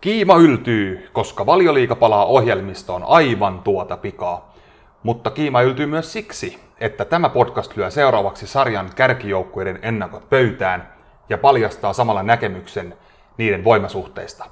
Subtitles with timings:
[0.00, 4.54] Kiima yltyy, koska valioliika palaa ohjelmistoon aivan tuota pikaa.
[5.02, 10.92] Mutta kiima yltyy myös siksi, että tämä podcast lyö seuraavaksi sarjan kärkijoukkueiden ennakot pöytään
[11.28, 12.94] ja paljastaa samalla näkemyksen
[13.36, 14.44] niiden voimasuhteista.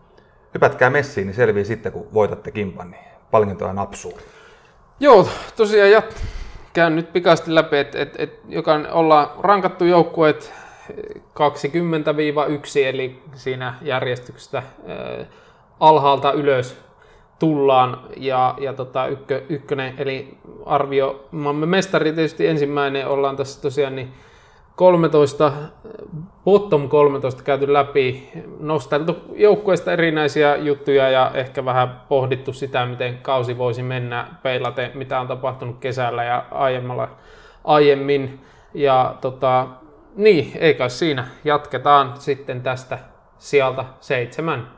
[0.55, 4.19] hypätkää messiin, niin selvii sitten, kun voitatte kimpan, niin palkintoja napsuu.
[5.01, 6.03] Joo, tosiaan ja
[6.73, 8.41] käyn nyt pikaisesti läpi, että et, et,
[8.93, 10.53] ollaan rankattu joukkueet
[11.19, 14.63] 20-1, eli siinä järjestyksestä
[15.81, 16.77] alhaalta ylös
[17.39, 23.97] tullaan ja, ja tota, ykkö, ykkönen, eli arvio, maamme mestari tietysti ensimmäinen, ollaan tässä tosiaan
[23.97, 24.13] niin
[24.77, 25.53] 13,
[26.45, 28.29] bottom 13 käyty läpi,
[28.61, 35.21] nosteltu joukkueesta erinäisiä juttuja ja ehkä vähän pohdittu sitä, miten kausi voisi mennä peilaten, mitä
[35.21, 37.09] on tapahtunut kesällä ja aiemmalla,
[37.65, 38.41] aiemmin.
[38.75, 39.67] Ja tota,
[40.17, 41.27] niin, eikä siinä.
[41.45, 42.99] Jatketaan sitten tästä
[43.39, 44.71] sieltä seitsemän.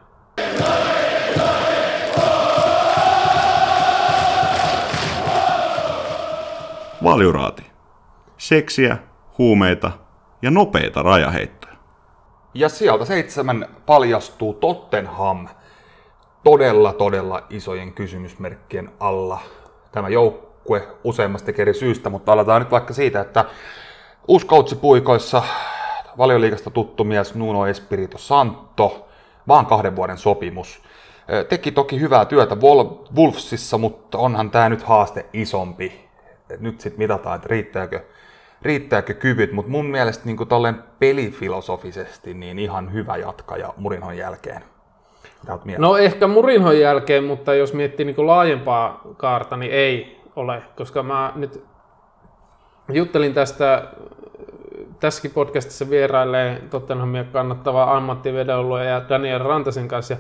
[7.05, 7.63] Valjuraati.
[8.37, 8.97] Seksiä,
[9.39, 9.91] huumeita
[10.43, 11.75] ja nopeita rajaheittoja.
[12.55, 15.49] Ja sieltä seitsemän paljastuu Tottenham
[16.45, 19.39] todella, todella isojen kysymysmerkkien alla.
[19.93, 23.45] Tämä joukkue useammasta eri syystä, mutta aletaan nyt vaikka siitä, että
[24.29, 25.43] Uusi coachi puikoissa,
[26.19, 29.09] valioliikasta tuttu mies Nuno Espirito Santo,
[29.49, 30.83] vaan kahden vuoden sopimus.
[31.49, 32.57] Teki toki hyvää työtä
[33.17, 36.09] Wolfsissa, mutta onhan tämä nyt haaste isompi.
[36.59, 38.01] Nyt sitten mitataan, että riittääkö,
[38.63, 44.65] riittääkö kyvyt, mutta mun mielestä niin tolleen pelifilosofisesti niin ihan hyvä jatkaja Murinhon jälkeen.
[45.79, 51.33] No ehkä Murinhon jälkeen, mutta jos miettii niin laajempaa kaarta, niin ei ole, koska mä
[51.35, 51.65] nyt
[52.93, 53.83] juttelin tästä
[55.01, 60.15] tässäkin podcastissa vierailee Tottenhamia kannattava ammattivedonluoja ja Daniel Rantasen kanssa.
[60.15, 60.19] Ja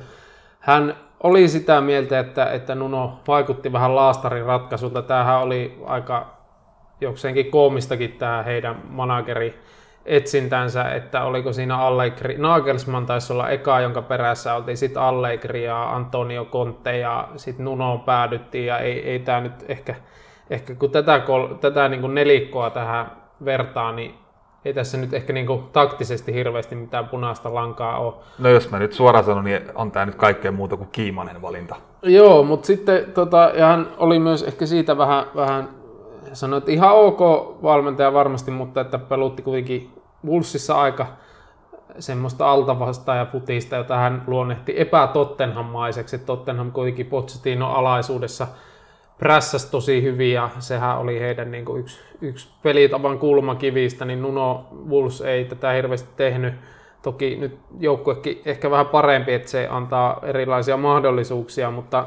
[0.60, 5.02] hän oli sitä mieltä, että, että Nuno vaikutti vähän laastarin ratkaisulta.
[5.02, 6.34] Tämähän oli aika
[7.00, 9.60] jokseenkin koomistakin tämä heidän manageri
[10.06, 15.94] etsintänsä, että oliko siinä Allegri, Nagelsmann taisi olla eka, jonka perässä oltiin sitten Allegri ja
[15.94, 19.94] Antonio Conte ja sitten Nuno päädyttiin ja ei, ei tämä nyt ehkä,
[20.50, 21.22] ehkä kun tätä,
[21.60, 23.12] tätä niin kuin nelikkoa tähän
[23.44, 24.14] vertaa, niin
[24.64, 28.14] ei tässä nyt ehkä niin kuin taktisesti hirveästi mitään punaista lankaa ole.
[28.38, 31.76] No jos mä nyt suoraan sanon, niin on tämä nyt kaikkea muuta kuin kiimainen valinta.
[32.02, 35.68] Joo, mutta sitten tota, ja hän oli myös ehkä siitä vähän, vähän
[36.32, 37.20] sanoi, että ihan ok
[37.62, 39.90] valmentaja varmasti, mutta että pelutti kuitenkin
[40.26, 41.06] Wolfsissa aika
[41.98, 46.18] semmoista altavastaa futista, jota hän luonnehti epätottenhammaiseksi.
[46.18, 48.46] Tottenham kuitenkin Pochettino alaisuudessa–
[49.24, 54.66] prässäsi tosi hyvin ja sehän oli heidän niin kuin yksi, yksi pelitavan kulmakivistä, niin Nuno
[54.88, 56.54] Wolves ei tätä hirveästi tehnyt.
[57.02, 62.06] Toki nyt joukkuekin ehkä vähän parempi, että se antaa erilaisia mahdollisuuksia, mutta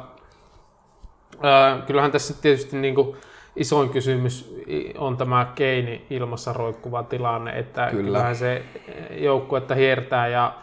[1.41, 3.17] ää, kyllähän tässä tietysti niin kuin
[3.55, 4.55] isoin kysymys
[4.97, 8.03] on tämä Keini ilmassa roikkuva tilanne, että Kyllä.
[8.03, 8.63] kyllähän se
[9.11, 10.53] joukkuetta hiertää ja,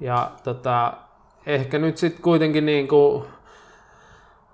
[0.00, 0.92] ja tota,
[1.46, 3.24] ehkä nyt sitten kuitenkin niin kuin,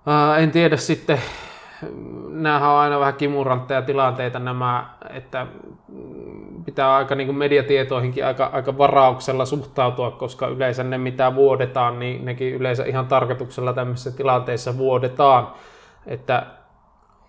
[0.06, 1.20] ää, en tiedä sitten,
[2.28, 5.46] nämähän on aina vähän kimurantteja tilanteita nämä, että
[6.64, 12.24] pitää aika niin kuin mediatietoihinkin aika, aika varauksella suhtautua, koska yleensä ne mitä vuodetaan, niin
[12.24, 15.48] nekin yleensä ihan tarkoituksella tämmöisissä tilanteissa vuodetaan.
[16.06, 16.46] Että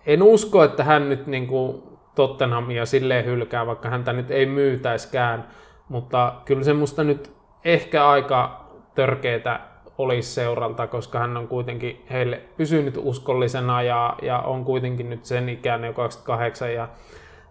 [0.06, 1.82] en usko, että hän nyt niin kuin
[2.14, 5.48] Tottenhamia silleen hylkää, vaikka häntä nyt ei myytäiskään,
[5.88, 7.32] mutta kyllä se musta nyt
[7.64, 8.64] ehkä aika
[8.94, 9.60] törkeetä
[10.02, 15.48] olisi seuralta, koska hän on kuitenkin heille pysynyt uskollisena ja, ja on kuitenkin nyt sen
[15.48, 16.88] ikäinen jo 28 ja,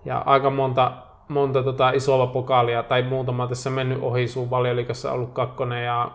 [0.06, 0.92] ja aika monta,
[1.28, 6.12] monta tota isoa pokaalia tai muutama tässä mennyt ohi suun valioliikassa ollut kakkonen ja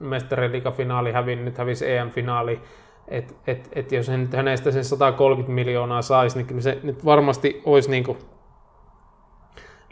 [0.00, 2.60] mestariliikafinaali hävin, nyt hävisi EM-finaali.
[3.08, 7.62] Et, et, et jos hän, hänestä sen 130 miljoonaa saisi, niin kyllä se nyt varmasti
[7.64, 8.18] olisi niin kuin,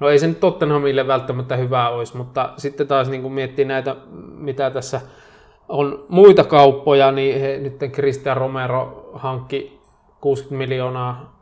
[0.00, 3.96] No ei se nyt Tottenhamille välttämättä hyvää olisi, mutta sitten taas niin kuin miettii näitä,
[4.36, 5.00] mitä tässä
[5.68, 9.80] on muita kauppoja, niin he, nyt Christian Romero hankki
[10.20, 11.36] 60 miljoonaa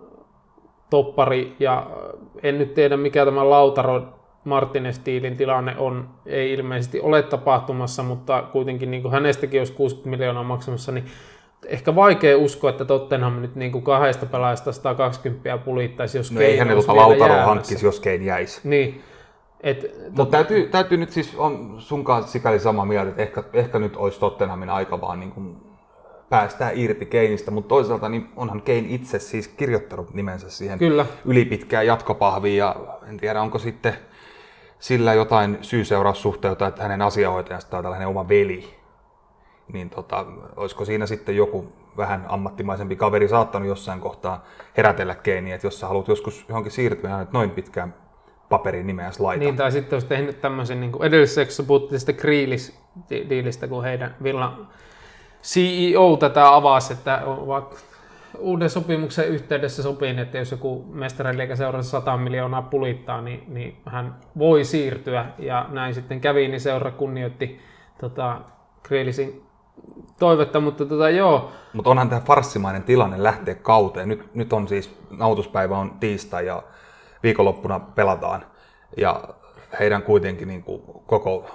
[0.91, 1.53] toppari.
[1.61, 1.87] Ja
[2.43, 4.03] en nyt tiedä mikä tämä Lautaro
[4.45, 10.11] Martinez Tiilin tilanne on, ei ilmeisesti ole tapahtumassa, mutta kuitenkin niin kuin hänestäkin olisi 60
[10.11, 11.05] miljoonaa maksamassa, niin
[11.67, 16.57] ehkä vaikea uskoa, että Tottenham nyt niin kuin kahdesta pelaajasta 120 pulittaisi, jos no ei
[16.57, 18.61] hänen Lautaro hankkisi, jos Kein jäisi.
[18.65, 19.03] Niin,
[20.17, 23.97] mutta täytyy, täytyy nyt siis, on sun kanssa sikäli sama mieltä, että ehkä, ehkä nyt
[23.97, 25.57] olisi Tottenhamin aika vaan niin kuin
[26.31, 31.07] päästää irti Keinistä, mutta toisaalta niin onhan Kein itse siis kirjoittanut nimensä siihen Kyllä.
[31.25, 32.77] ylipitkään jatkopahviin ja
[33.09, 33.95] en tiedä onko sitten
[34.79, 38.75] sillä jotain syy-seuraussuhteita, että hänen asiahoitajastaan on tällainen oma veli.
[39.73, 40.27] Niin tota,
[40.57, 44.45] olisiko siinä sitten joku vähän ammattimaisempi kaveri saattanut jossain kohtaa
[44.77, 47.95] herätellä Keiniä, että jos sä haluat joskus johonkin siirtyä, niin noin pitkään
[48.49, 49.45] paperin nimeä laita.
[49.45, 54.69] Niin, tai sitten olisi tehnyt tämmöisen, niin kuin edellisessä puhuttiin sitten Kriilis-diilistä, kun heidän Villan
[55.43, 57.85] CEO tätä avasi, että ovat
[58.39, 64.17] uuden sopimuksen yhteydessä sopiin, että jos joku mestariliiga seurassa 100 miljoonaa pulittaa, niin, niin hän
[64.39, 65.27] voi siirtyä.
[65.39, 67.61] Ja näin sitten kävi, niin seura kunnioitti
[68.01, 68.41] tota,
[68.83, 69.43] Kriilisin
[70.19, 71.53] toivetta, mutta tota, joo.
[71.73, 74.09] Mutta onhan tämä farssimainen tilanne lähteä kauteen.
[74.09, 76.63] Nyt, nyt on siis, nautuspäivä on tiistai ja
[77.25, 78.45] viikonloppuna pelataan.
[78.97, 79.25] Ja
[79.81, 81.47] heidän kuitenkin niin kuin koko,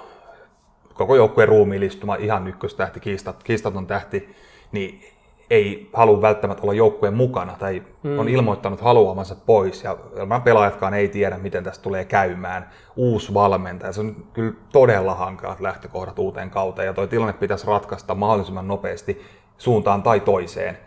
[0.93, 4.35] koko joukkueen ruumiillistuma, ihan ykköstähti, kiistat, kiistaton tähti,
[4.71, 5.01] niin
[5.49, 8.19] ei halua välttämättä olla joukkueen mukana tai mm.
[8.19, 9.97] on ilmoittanut haluamansa pois ja
[10.43, 12.69] pelaajatkaan ei tiedä, miten tästä tulee käymään.
[12.95, 18.15] Uusi valmentaja, se on kyllä todella hankalat lähtökohdat uuteen kauteen ja tuo tilanne pitäisi ratkaista
[18.15, 19.21] mahdollisimman nopeasti
[19.57, 20.77] suuntaan tai toiseen.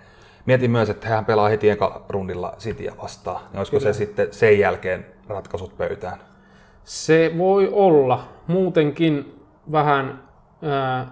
[0.47, 3.41] Mietin myös, että hän pelaa heti eka rundilla Cityä vastaan.
[3.51, 3.93] Niin olisiko Kyllä.
[3.93, 6.19] se sitten sen jälkeen ratkaisut pöytään?
[6.85, 8.29] Se voi olla.
[8.47, 9.43] Muutenkin
[9.73, 10.23] vähän
[10.63, 11.07] ää,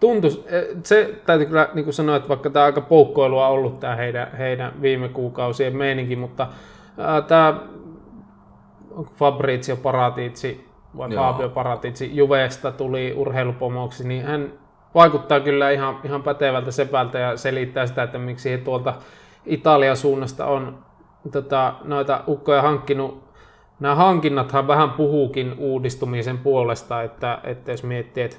[0.00, 0.44] tuntus,
[0.82, 4.36] se täytyy kyllä niin kuin sanoa, että vaikka tämä aika poukkoilua on ollut tämä heidän,
[4.38, 6.48] heidän viime kuukausien meininki, mutta
[6.98, 7.60] ää, tämä
[9.14, 11.32] Fabrizio Paratici vai Joo.
[11.32, 14.52] Fabio Paratici Juvesta tuli urheilupomoksi, niin hän
[14.94, 18.94] vaikuttaa kyllä ihan, ihan pätevältä sepältä ja selittää sitä, että miksi he tuolta
[19.46, 20.78] Italian suunnasta on
[21.32, 23.30] tota, noita ukkoja hankkinut.
[23.80, 28.36] Nämä hankinnathan vähän puhuukin uudistumisen puolesta, että, että jos miettii, että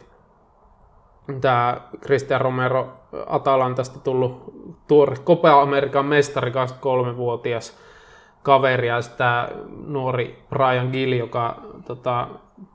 [1.41, 2.93] tämä Cristian Romero
[3.27, 4.53] Atalantasta tullut
[4.87, 7.77] tuore Copa Amerikan mestari 23-vuotias
[8.43, 9.49] kaveri ja tämä
[9.87, 12.27] nuori Brian Gill, joka tota,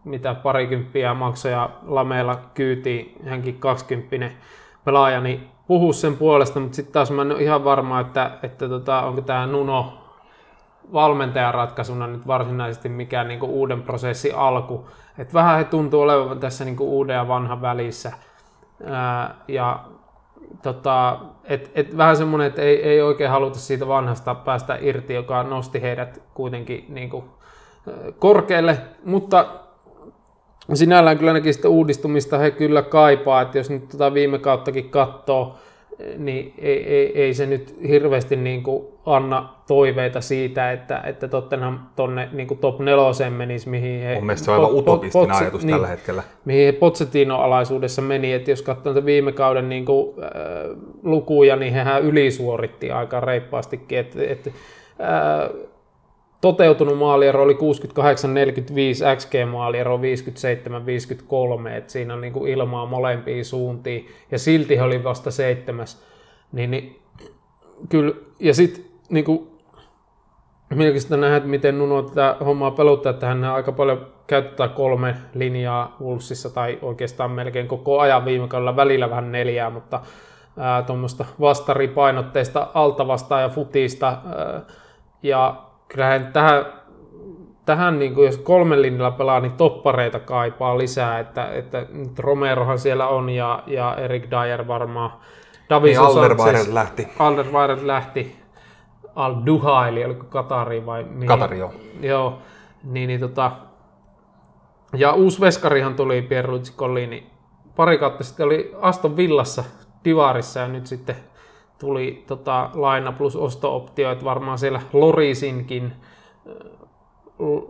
[0.05, 4.37] mitä parikymppiä maksoja lameilla kyyti, hänkin 20
[4.85, 8.69] pelaaja, niin puhuu sen puolesta, mutta sitten taas mä en ole ihan varma, että, että
[8.69, 9.93] tota, onko tämä Nuno
[10.93, 14.87] valmentajan ratkaisuna nyt varsinaisesti mikään niin uuden prosessin alku.
[15.19, 18.13] Et vähän he tuntuu olevan tässä niin uuden ja vanhan välissä.
[18.87, 19.85] Ää, ja
[20.63, 25.43] tota, et, et vähän semmoinen, että ei, ei oikein haluta siitä vanhasta päästä irti, joka
[25.43, 27.25] nosti heidät kuitenkin niin kuin,
[28.19, 29.47] korkealle, mutta
[30.75, 35.59] sinällään kyllä näkin sitä uudistumista he kyllä kaipaa, että jos nyt tota viime kauttakin katsoo,
[36.19, 41.79] niin ei, ei, ei se nyt hirveästi niin kuin anna toiveita siitä, että, että Tottenham
[41.97, 44.15] tonne niin kuin top neloseen menisi, mihin he...
[44.15, 46.23] Mun mielestä se on aivan utopistinen pot, ajatus niin, tällä hetkellä.
[46.45, 50.31] Mihin he Pochettino-alaisuudessa meni, että jos katsoo viime kauden niin kuin, äh,
[51.03, 54.51] lukuja, niin hehän ylisuoritti aika reippaastikin, että, että
[55.01, 55.51] äh,
[56.53, 57.57] toteutunut maaliero oli 68-45,
[59.17, 65.31] XG-maaliero 57-53, että siinä on niin kuin ilmaa molempiin suuntiin, ja silti he oli vasta
[65.31, 66.03] seitsemäs.
[66.53, 67.01] Niin, niin,
[67.89, 69.51] kyllä, ja sitten niin kuin,
[70.71, 75.97] mielenkiintoista nähdä, että miten Nuno tätä hommaa peluttaa, että hän aika paljon käyttää kolme linjaa
[76.03, 80.01] Wolvesissa tai oikeastaan melkein koko ajan viime kaudella välillä vähän neljää, mutta
[80.87, 84.07] tuommoista vastaripainotteista altavasta ja futista.
[84.07, 84.61] Ää,
[85.23, 86.67] ja kyllähän tähän,
[87.65, 92.79] tähän niin kuin jos kolmen linjalla pelaa, niin toppareita kaipaa lisää, että, että nyt Romerohan
[92.79, 95.11] siellä on ja, ja Erik Dyer varmaan.
[95.71, 97.09] Davis niin Alderweireld lähti.
[97.19, 98.37] Alderweireld lähti.
[99.15, 101.29] Al Duhaili, oliko Katari vai mihin?
[101.29, 101.75] Katari, joo.
[102.01, 102.39] Joo,
[102.85, 103.53] niin, niin tota,
[104.97, 107.31] ja uusi veskarihan tuli Pierluigi Collini.
[107.77, 109.65] Pari kautta sitten oli Aston Villassa
[110.05, 111.17] Divarissa ja nyt sitten
[111.79, 115.93] tuli tota, laina plus osto-optio, että varmaan siellä Lorisinkin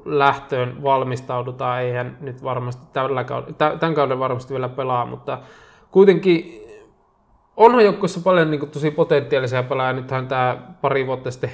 [0.05, 1.83] lähtöön valmistaudutaan.
[1.83, 5.39] Eihän nyt varmasti tällä kauden, tämän kauden varmasti vielä pelaa, mutta
[5.91, 6.67] kuitenkin
[7.57, 10.01] onhan joukkueessa paljon niin kuin, tosi potentiaalisia pelaajia.
[10.01, 11.51] Nythän tämä pari vuotta sitten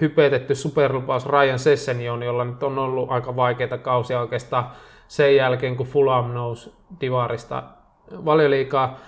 [0.00, 4.66] hypetetty superlupaus Ryan Sessenion, jolla nyt on ollut aika vaikeita kausia oikeastaan
[5.08, 7.62] sen jälkeen, kun Fulham nousi Divarista
[8.24, 8.98] valioliikaa.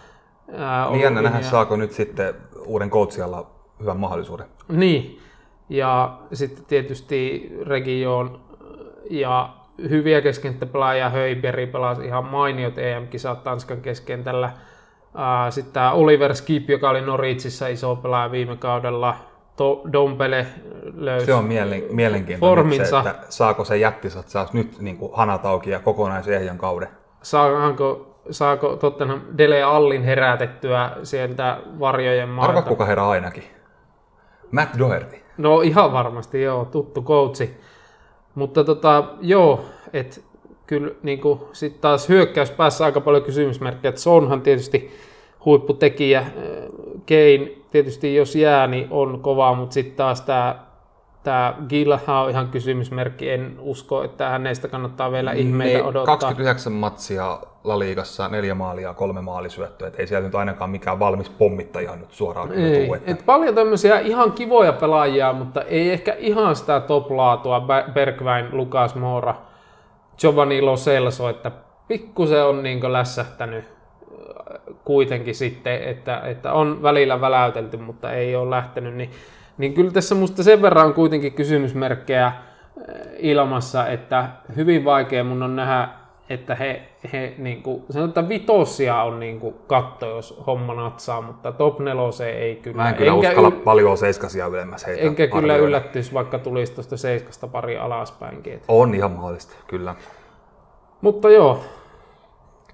[0.91, 2.35] Niin jännä nähdä, saako nyt sitten
[2.67, 3.47] uuden coachilla
[3.81, 4.47] hyvän mahdollisuuden.
[4.69, 5.21] Niin,
[5.69, 8.41] ja sitten tietysti Region
[9.11, 9.55] ja
[9.91, 14.51] hyviä keskenttäpelaajia Höiberi pelasi ihan mainiot EM-kisat Tanskan keskentällä.
[15.51, 19.17] Sitten tämä Oliver Skip, joka oli Noritsissa iso pelaaja viime kaudella,
[19.57, 20.47] to, Dompele
[20.95, 23.03] löysi Se on mielen, mielenkiintoinen forminsa.
[23.03, 26.89] se, että saako se jättisatsaus nyt niin kuin hanat auki ja kokonaisen kauden.
[27.23, 32.51] Saako, saako Tottenham Dele Allin herätettyä sieltä varjojen maalta?
[32.51, 33.45] Arva kuka herää ainakin.
[34.51, 35.17] Matt Doherty.
[35.39, 37.57] No ihan varmasti, joo, tuttu coachi.
[38.35, 40.21] Mutta tota, joo, että
[40.67, 41.21] kyllä niin
[41.53, 44.91] sitten taas hyökkäyspäässä aika paljon kysymysmerkkejä, että Sonhan tietysti
[45.45, 46.27] huipputekijä,
[47.07, 50.66] Kein tietysti jos jää, niin on kova, mutta sitten taas tämä
[51.27, 53.31] tämä Gilha on ihan kysymysmerkki.
[53.31, 56.17] En usko, että hänestä kannattaa vielä ihmeitä niin, odottaa.
[56.17, 59.91] 29 matsia La Ligassa, neljä maalia, kolme maalisyöttöä.
[59.99, 62.95] Ei sieltä nyt ainakaan mikään valmis pommittaja nyt suoraan ei, tuu.
[62.95, 63.11] Että...
[63.11, 67.67] Et paljon tämmöisiä ihan kivoja pelaajia, mutta ei ehkä ihan sitä top-laatua.
[67.95, 69.35] Bergwijn, Lukas Moura,
[70.19, 71.51] Giovanni Lo Celso, että
[71.89, 73.65] pikkusen on niin lässähtänyt
[74.85, 79.11] kuitenkin sitten, että, että on välillä väläytelty, mutta ei ole lähtenyt, niin,
[79.59, 82.33] niin kyllä tässä musta sen verran on kuitenkin kysymysmerkkejä
[83.19, 85.89] ilmassa, että hyvin vaikea mun on nähdä,
[86.29, 91.53] että he, he niin kuin, sanotaan vitosia on niin kuin katto, jos homma natsaa, mutta
[91.53, 92.77] top nelose ei kyllä.
[92.77, 93.61] Mä en kyllä enkä uskalla yl...
[93.65, 95.41] paljon seiskasia ylemmäs heitä Enkä arvioida.
[95.41, 98.63] kyllä yllättyisi, vaikka tulisi tuosta seiskasta pari alaspäinkin.
[98.69, 99.95] On ihan mahdollista, kyllä.
[101.01, 101.61] Mutta joo,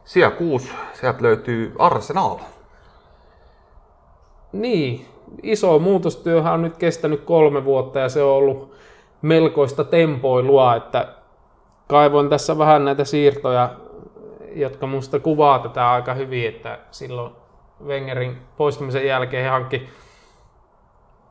[0.05, 2.39] Sija 6, sieltä löytyy Arsenal.
[4.53, 5.07] Niin,
[5.43, 8.73] iso muutostyöhän on nyt kestänyt kolme vuotta ja se on ollut
[9.23, 11.09] melkoista tempoilua, että
[11.89, 13.71] kaivoin tässä vähän näitä siirtoja,
[14.55, 17.33] jotka musta kuvaa tätä aika hyvin, että silloin
[17.87, 19.89] Wengerin poistumisen jälkeen he hankki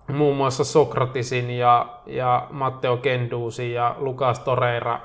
[0.08, 5.00] muun muassa Sokratisin ja, ja Matteo Kenduusin ja Lukas Toreira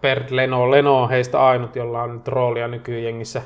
[0.00, 0.70] Bert Leno.
[0.70, 3.42] Leno on heistä ainut, jolla on nyt roolia nykyjengissä.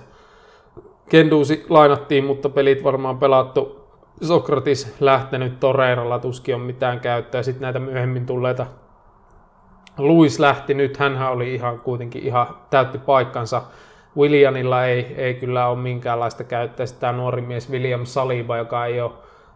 [1.09, 3.76] Kenduusi lainattiin, mutta pelit varmaan pelattu.
[4.23, 7.43] Sokratis lähtenyt Toreiralla, tuskin on mitään käyttöä.
[7.43, 8.67] Sitten näitä myöhemmin tulleita
[9.99, 13.63] Luis lähti nyt, hän oli ihan kuitenkin ihan täytti paikkansa.
[14.17, 16.87] Williamilla ei, ei kyllä ole minkäänlaista käyttöä.
[16.87, 19.13] Sitten tämä nuori mies William Saliba, joka ei ole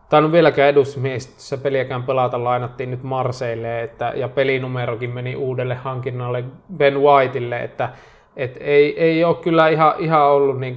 [0.08, 6.44] tainnut vieläkään edusmiehistössä peliäkään pelata, lainattiin nyt Marseille, että, ja pelinumerokin meni uudelle hankinnalle
[6.76, 7.88] Ben Whiteille, että
[8.36, 10.76] et ei, ei ole kyllä ihan, ihan ollut niin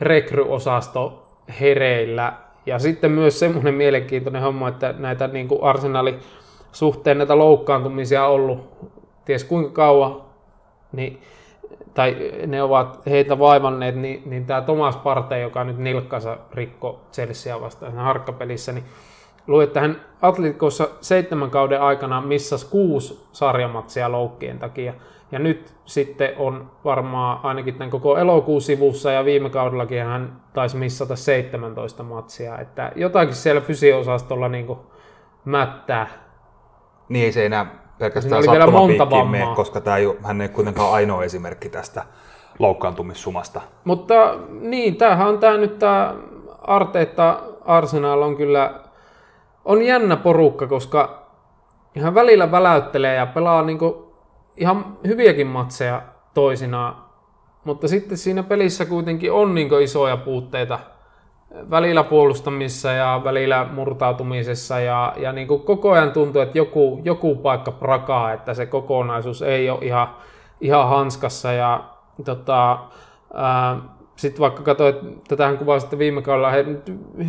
[0.00, 1.22] rekryosasto
[1.60, 2.32] hereillä.
[2.66, 6.18] Ja sitten myös semmoinen mielenkiintoinen homma, että näitä niin Arsenalin
[6.72, 8.90] suhteen näitä loukkaantumisia on ollut
[9.24, 10.22] ties kuinka kauan,
[10.92, 11.22] niin
[11.94, 17.60] tai ne ovat heitä vaivanneet, niin, niin tämä Thomas Partey, joka nyt nilkkansa rikko Chelsea
[17.60, 18.84] vastaan harkkapelissä, niin
[19.46, 20.00] luin, että hän
[21.00, 24.94] seitsemän kauden aikana missas kuusi sarjamatsia loukkien takia.
[25.32, 30.76] Ja nyt sitten on varmaan ainakin tämän koko elokuun sivussa ja viime kaudellakin hän taisi
[30.76, 32.58] missata 17 matsia.
[32.58, 34.76] Että jotakin siellä fysiosastolla niin
[35.44, 36.08] mättää.
[37.08, 37.66] Niin ei se enää
[37.98, 42.04] pelkästään sattumapiikkiin mene, koska tämä ei, hän ei kuitenkaan ainoa esimerkki tästä
[42.58, 43.60] loukkaantumissumasta.
[43.84, 46.14] Mutta niin, tämähän on tämä nyt tämä
[46.62, 48.80] Arteetta Arsenal on kyllä
[49.64, 51.26] on jännä porukka, koska
[51.94, 54.05] ihan välillä väläyttelee ja pelaa niinku
[54.56, 56.02] ihan hyviäkin matseja
[56.34, 56.96] toisinaan,
[57.64, 60.78] mutta sitten siinä pelissä kuitenkin on niinku isoja puutteita
[61.70, 67.34] välillä puolustamissa ja välillä murtautumisessa ja, ja niin kuin koko ajan tuntuu, että joku, joku
[67.34, 70.08] paikka prakaa, että se kokonaisuus ei ole ihan,
[70.60, 71.84] ihan hanskassa ja
[72.24, 72.78] tota,
[74.16, 74.96] sitten vaikka katsoit,
[75.28, 76.64] tätähän kuvasitte viime kaudella, he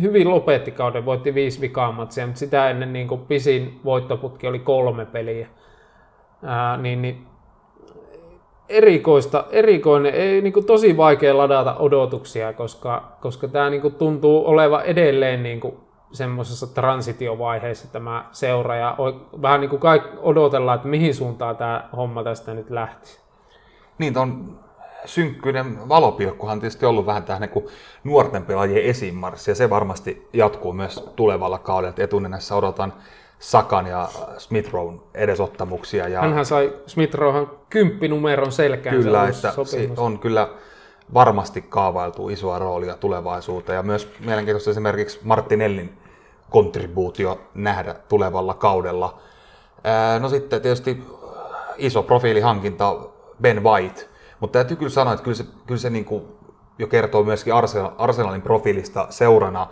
[0.00, 4.58] hyvin lopetti kauden, voitti viisi vikaa matsia, mutta sitä ennen niin kuin pisin voittoputki oli
[4.58, 5.48] kolme peliä.
[6.44, 7.26] Ää, niin, niin
[8.68, 14.46] erikoista, erikoinen, ei, niin kuin tosi vaikea ladata odotuksia, koska, koska tämä niin kuin tuntuu
[14.46, 15.76] olevan edelleen niin kuin
[16.12, 18.96] semmoisessa transitiovaiheessa tämä seura ja
[19.42, 23.18] vähän niin kuin kaikki odotellaan, että mihin suuntaan tämä homma tästä nyt lähti.
[23.98, 24.58] Niin, on
[25.04, 27.68] synkkyyden valopilkkuhan tietysti ollut vähän tähän niin
[28.04, 31.94] nuorten pelaajien esimarssi, ja se varmasti jatkuu myös tulevalla kaudella.
[31.98, 32.92] Etunenässä odotan
[33.38, 36.08] Sakan ja Smithrown edesottamuksia.
[36.08, 36.20] Ja...
[36.20, 38.96] Hänhän sai Smithrown kymppinumeron selkään.
[38.96, 39.52] Kyllä, että
[39.96, 40.48] on kyllä
[41.14, 43.76] varmasti kaavailtu isoa roolia tulevaisuuteen.
[43.76, 45.98] Ja myös mielenkiintoista esimerkiksi Martinellin
[46.50, 49.18] kontribuutio nähdä tulevalla kaudella.
[50.20, 51.04] No sitten tietysti
[51.76, 52.96] iso profiilihankinta
[53.42, 54.08] Ben White,
[54.40, 56.24] mutta täytyy kyllä sanoa, että kyllä se, kyllä se niin kuin
[56.78, 57.52] jo kertoo myöskin
[57.98, 59.66] Arsenalin profiilista seurana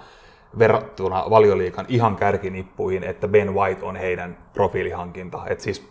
[0.58, 5.42] verrattuna valioliikan ihan kärkinippuihin, että Ben White on heidän profiilihankinta.
[5.46, 5.88] Et siis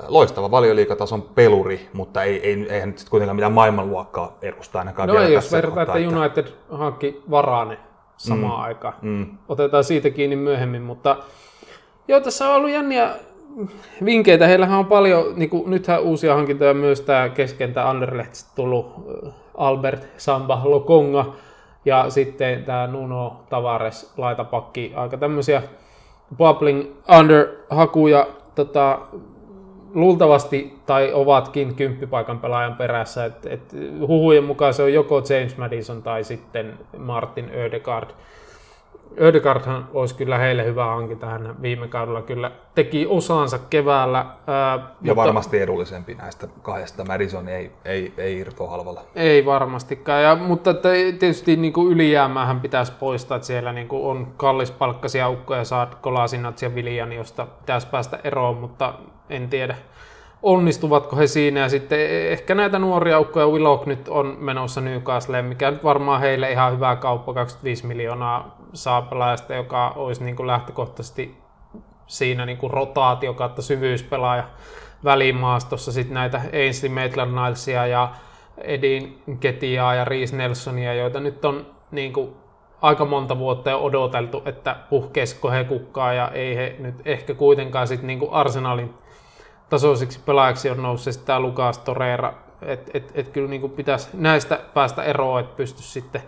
[0.00, 5.18] äh, loistava valioliikatason peluri, mutta ei, ei, eihän nyt kuitenkaan mitään maailmanluokkaa edusta ainakaan No
[5.18, 7.78] ei, jos verrataan, että United hankki Varane
[8.16, 8.94] samaan mm, aikaan.
[9.02, 9.26] Mm.
[9.48, 11.16] Otetaan siitä kiinni myöhemmin, mutta
[12.08, 13.10] joo, tässä on ollut jänniä
[14.04, 14.46] vinkkeitä.
[14.46, 18.86] Heillähän on paljon, niin kuin, nythän uusia hankintoja myös tämä keskentä Anderlechtistä tullut
[19.26, 21.34] äh, Albert Samba Lokonga
[21.84, 25.62] ja sitten tämä Nuno Tavares laitapakki, aika tämmöisiä
[26.36, 26.86] bubbling
[27.18, 28.98] under hakuja tota,
[29.94, 33.24] luultavasti tai ovatkin kymppipaikan pelaajan perässä.
[33.24, 38.10] Et, et, huhujen mukaan se on joko James Madison tai sitten Martin Ödegaard.
[39.20, 41.26] Ödegaardhan olisi kyllä heille hyvä hankinta.
[41.26, 44.18] Hän viime kaudella kyllä teki osaansa keväällä.
[44.46, 47.04] Ää, ja mutta, varmasti edullisempi näistä kahdesta.
[47.04, 49.02] Madison ei, ei, ei irtoa halvalla.
[49.14, 50.22] Ei varmastikaan.
[50.22, 55.64] Ja, mutta tietysti niin kuin ylijäämähän pitäisi poistaa, että siellä niin kuin on kallispalkkaisia ukkoja,
[55.64, 58.94] saat Kolasinat ja Viljan, josta pitäisi päästä eroon, mutta
[59.30, 59.76] en tiedä
[60.42, 61.60] onnistuvatko he siinä.
[61.60, 66.50] Ja sitten ehkä näitä nuoria ukkoja Willock nyt on menossa Newcastleen, mikä nyt varmaan heille
[66.50, 69.08] ihan hyvä kauppa, 25 miljoonaa saa
[69.56, 71.36] joka olisi niin kuin lähtökohtaisesti
[72.06, 74.44] siinä niin kuin rotaatio kautta syvyyspelaaja
[75.04, 75.92] välimaastossa.
[75.92, 78.10] Sitten näitä Ainsley Maitland-Nilesia ja
[78.58, 82.36] Edin Ketiaa ja Reese Nelsonia, joita nyt on niin kuin
[82.82, 87.88] aika monta vuotta jo odoteltu, että puhkeisiko he kukkaa ja ei he nyt ehkä kuitenkaan
[87.88, 88.94] sitten niin kuin Arsenalin
[89.68, 95.02] tasoisiksi pelaajaksi on noussut tämä Lukas Torreira, että et, et kyllä niin pitäisi näistä päästä
[95.02, 96.22] eroon, että pystyisi sitten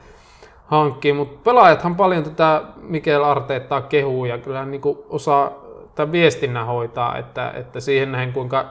[0.67, 5.53] hankkimaan, mutta pelaajathan paljon tätä Mikel Arteettaa kehuu ja kyllä niin kuin osaa
[5.95, 8.67] tämän viestinnän hoitaa, että, että siihen nähen kuinka,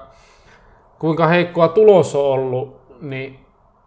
[1.00, 3.40] kuinka heikkoa tulos on ollut, niin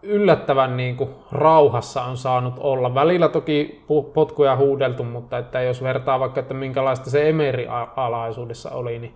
[0.03, 2.95] yllättävän niin kuin rauhassa on saanut olla.
[2.95, 9.15] Välillä toki potkuja huudeltu, mutta että jos vertaa vaikka, että minkälaista se Emeri-alaisuudessa oli, niin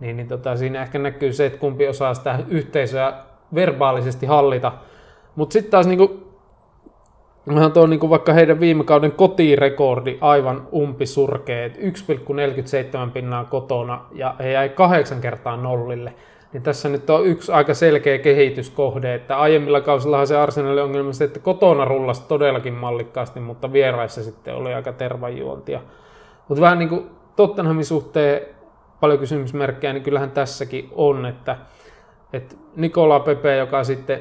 [0.00, 3.12] niin, niin tota, siinä ehkä näkyy se, että kumpi osaa sitä yhteisöä
[3.54, 4.72] verbaalisesti hallita.
[5.36, 6.23] Mutta sitten taas niinku,
[7.48, 14.50] Onhan tuo niinku vaikka heidän viime kauden kotirekordi aivan umpisurkea, 1,47 pinnaa kotona ja he
[14.52, 16.14] jäi kahdeksan kertaa nollille.
[16.52, 21.24] Niin tässä nyt on yksi aika selkeä kehityskohde, että aiemmilla kausillahan se Arsenalin ongelma se,
[21.24, 25.80] että kotona rullasi todellakin mallikkaasti, mutta vieraissa sitten oli aika tervajuontia.
[26.48, 28.40] Mutta vähän niin kuin Tottenhamin suhteen
[29.00, 31.56] paljon kysymysmerkkejä, niin kyllähän tässäkin on, että,
[32.32, 34.20] että Nikola Pepe, joka sitten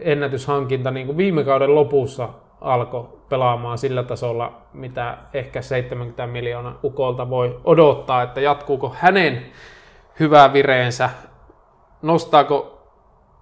[0.00, 2.28] ennätyshankinta niin kuin viime kauden lopussa
[2.60, 9.46] alkoi pelaamaan sillä tasolla, mitä ehkä 70 miljoonaa ukolta voi odottaa, että jatkuuko hänen
[10.20, 11.10] hyvä vireensä,
[12.02, 12.70] nostaako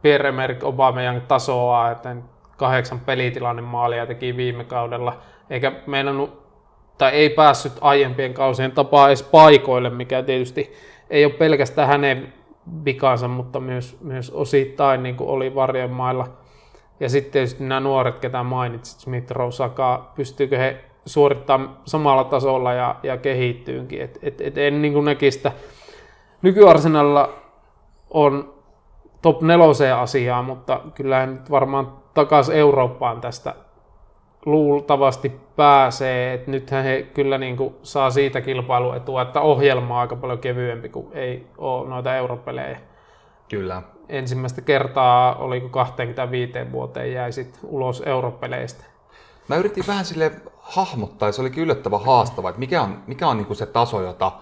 [0.02, 2.16] Pierre-Emerick Aubameyang tasoa, että
[2.56, 5.16] kahdeksan pelitilanne maalia teki viime kaudella,
[5.50, 6.42] eikä meinannut
[6.98, 10.72] tai ei päässyt aiempien kausien tapaa edes paikoille, mikä tietysti
[11.10, 12.32] ei ole pelkästään hänen
[12.84, 16.28] vikansa, mutta myös, myös osittain niin kuin oli varjen mailla.
[17.00, 22.96] Ja sitten tietysti nämä nuoret, ketä mainitsit, Smith Rosaka, pystyykö he suorittamaan samalla tasolla ja,
[23.02, 24.02] ja kehittyynkin.
[24.02, 25.52] Et, et, et en niin kuin näkisi sitä.
[26.42, 27.28] Nykyarsenalla
[28.10, 28.54] on
[29.22, 33.54] top neloseen asiaa, mutta kyllähän nyt varmaan takaisin Eurooppaan tästä
[34.46, 40.16] luultavasti pääsee, että nythän he kyllä niin kuin saa siitä kilpailuetua, että ohjelma on aika
[40.16, 42.80] paljon kevyempi, kuin ei ole noita europelejä.
[43.48, 43.82] Kyllä.
[44.08, 48.84] Ensimmäistä kertaa, oliko 25 vuoteen, jäi sitten ulos europeleistä.
[49.48, 53.36] mä yritin vähän sille hahmottaa, ja se olikin yllättävän haastava, että mikä on, mikä on
[53.36, 54.32] niin se taso, jota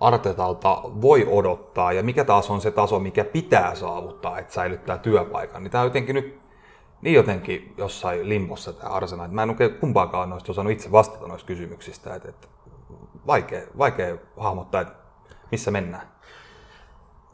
[0.00, 5.62] Artetalta voi odottaa, ja mikä taas on se taso, mikä pitää saavuttaa, että säilyttää työpaikan.
[5.62, 6.43] Niin tämä jotenkin nyt
[7.04, 9.28] niin jotenkin jossain limbossa tämä Arsenal.
[9.28, 12.14] Mä en oikein kumpaakaan noista osannut itse vastata noista kysymyksistä.
[12.14, 12.48] Että, että
[13.26, 14.94] vaikea, vaikea hahmottaa, että
[15.50, 16.02] missä mennään.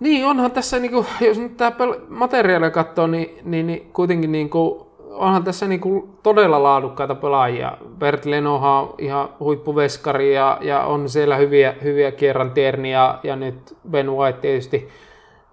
[0.00, 1.72] Niin, onhan tässä, niin kuin, jos nyt tämä
[2.08, 7.78] materiaalia katsoo, niin, niin, niin kuitenkin niin kuin, onhan tässä niin kuin, todella laadukkaita pelaajia.
[7.98, 13.76] Bert Lenohan on ihan huippuveskari ja, ja on siellä hyviä, hyviä kierrantierniä ja, ja nyt
[13.90, 14.88] Ben White tietysti.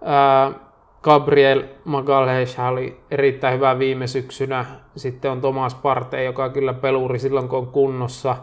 [0.02, 0.67] Ää,
[1.08, 4.64] Gabriel Magalhaes oli erittäin hyvä viime syksynä.
[4.96, 8.36] Sitten on Thomas Parte, joka kyllä peluri silloin, kun on kunnossa.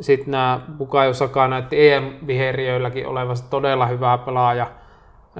[0.00, 4.66] Sitten nämä Bukayo Saka näytti EM-viheriöilläkin olevasta todella hyvää pelaaja.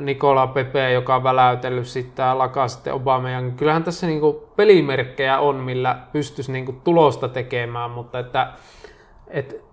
[0.01, 3.31] Nikola Pepe, joka on väläytellyt sitten lakaa sitten Obama.
[3.31, 8.53] Ja kyllähän tässä niinku pelimerkkejä on, millä pystyisi niinku tulosta tekemään, mutta että,
[9.29, 9.65] et,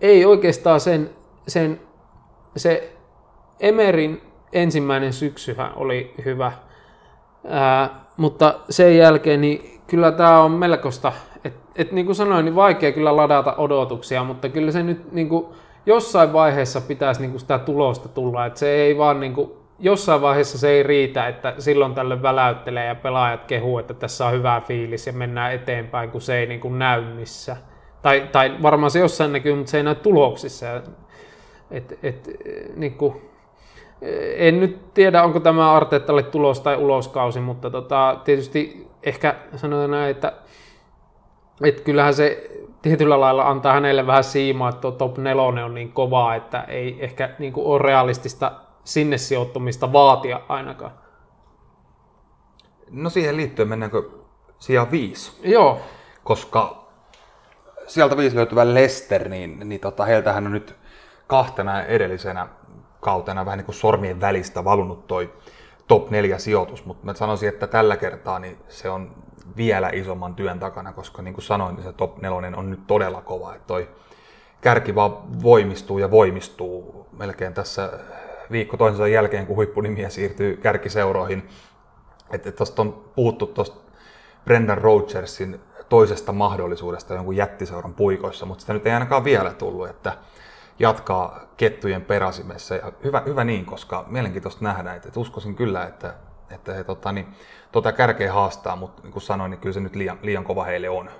[0.00, 1.10] ei oikeastaan sen,
[1.48, 1.80] sen
[2.56, 2.96] se
[3.60, 6.52] Emerin ensimmäinen syksyhän oli hyvä,
[7.48, 11.12] Ää, mutta sen jälkeen niin kyllä tämä on melkoista,
[11.44, 15.28] että et niin kuin sanoin, niin vaikea kyllä ladata odotuksia, mutta kyllä se nyt niin
[15.28, 15.46] kuin
[15.86, 20.22] jossain vaiheessa pitäisi niin kuin sitä tulosta tulla, että se ei vaan niin kuin, jossain
[20.22, 24.62] vaiheessa se ei riitä, että silloin tälle väläyttelee ja pelaajat kehuu, että tässä on hyvä
[24.66, 27.56] fiilis ja mennään eteenpäin, kun se ei niin kuin näy missä.
[28.02, 30.66] Tai, tai varmaan se jossain näkyy, mutta se ei näy tuloksissa.
[31.70, 32.30] Et, et,
[32.76, 33.29] niin kuin,
[34.36, 40.10] en nyt tiedä, onko tämä Arteettalle tulos tai uloskausi, mutta tota, tietysti ehkä sanotaan näin,
[40.10, 40.32] että,
[41.64, 42.50] että kyllähän se
[42.82, 46.96] tietyllä lailla antaa hänelle vähän siimaa, että tuo top 4 on niin kovaa, että ei
[47.00, 48.52] ehkä niin kuin ole realistista
[48.84, 50.92] sinne sijoittumista vaatia ainakaan.
[52.90, 54.02] No siihen liittyen mennäänkö
[54.58, 55.40] sijaan viisi?
[55.50, 55.80] Joo.
[56.24, 56.86] Koska
[57.86, 60.76] sieltä viisi löytyvä Lester, niin, niin tota, heiltähän on nyt
[61.26, 62.48] kahtena edellisenä
[63.00, 65.32] kautena vähän niin kuin sormien välistä valunut toi
[65.88, 69.14] top 4 sijoitus, mutta mä sanoisin, että tällä kertaa niin se on
[69.56, 73.22] vielä isomman työn takana, koska niin kuin sanoin, niin se top 4 on nyt todella
[73.22, 73.88] kova, että toi
[74.60, 77.92] kärki vaan voimistuu ja voimistuu melkein tässä
[78.50, 81.48] viikko toisensa jälkeen, kun huippunimiä siirtyy kärkiseuroihin.
[82.30, 83.76] Että tuosta on puhuttu tuosta
[84.44, 90.12] Brendan Rodgersin toisesta mahdollisuudesta jonkun jättiseuran puikoissa, mutta sitä nyt ei ainakaan vielä tullut, että
[90.80, 92.74] jatkaa kettujen peräsimessä.
[92.74, 96.14] Ja hyvä, hyvä niin, koska mielenkiintoista nähdä, että, että uskoisin kyllä, että,
[96.50, 97.26] että he tota, niin,
[97.72, 100.88] tota kärkeä haastaa, mutta niin kuin sanoin, niin kyllä se nyt liian, liian kova heille
[100.88, 101.10] on.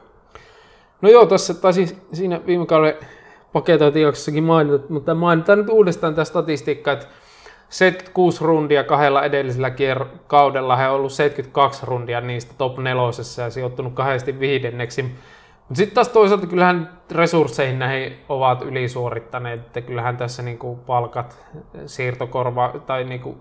[1.02, 2.94] No joo, tuossa taisi siinä viime kauden
[3.52, 7.06] paketointijaksossakin mainita, mutta mainitaan nyt uudestaan tämä statistiikka, että
[7.68, 9.70] 76 rundia kahdella edellisellä
[10.26, 15.04] kaudella, he on ollut 72 rundia niistä top nelosessa ja sijoittunut kahdesti viidenneksi.
[15.70, 21.46] Mutta sitten taas toisaalta kyllähän resursseihin näihin ovat ylisuorittaneet, että kyllähän tässä niinku palkat,
[21.86, 23.36] siirtokorva tai niinku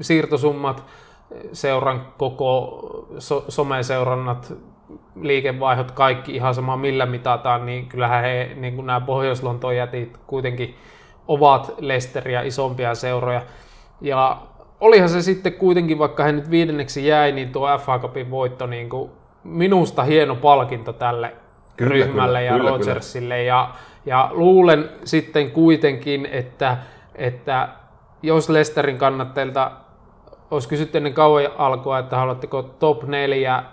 [0.00, 0.84] siirtosummat,
[1.52, 2.80] seuran koko
[3.18, 4.54] so, someseurannat,
[5.20, 9.42] liikevaihdot, kaikki ihan sama millä mitataan, niin kyllähän he, niin nämä pohjois
[9.76, 10.74] jätit kuitenkin
[11.28, 13.42] ovat Lesteriä isompia seuroja.
[14.00, 14.36] Ja
[14.80, 18.88] olihan se sitten kuitenkin, vaikka he nyt viidenneksi jäi, niin tuo FA Cupin voitto niin
[18.88, 19.10] kuin
[19.44, 21.32] minusta hieno palkinto tälle
[21.76, 23.34] kyllä, ryhmälle kyllä, ja kyllä, Rodgersille.
[23.34, 23.46] Kyllä.
[23.48, 23.70] Ja,
[24.06, 26.78] ja luulen sitten kuitenkin, että,
[27.14, 27.68] että
[28.22, 29.70] jos Lesterin kannatteilta
[30.50, 33.64] olisi kysytty ennen kauan alkua, että haluatteko top 4 äh,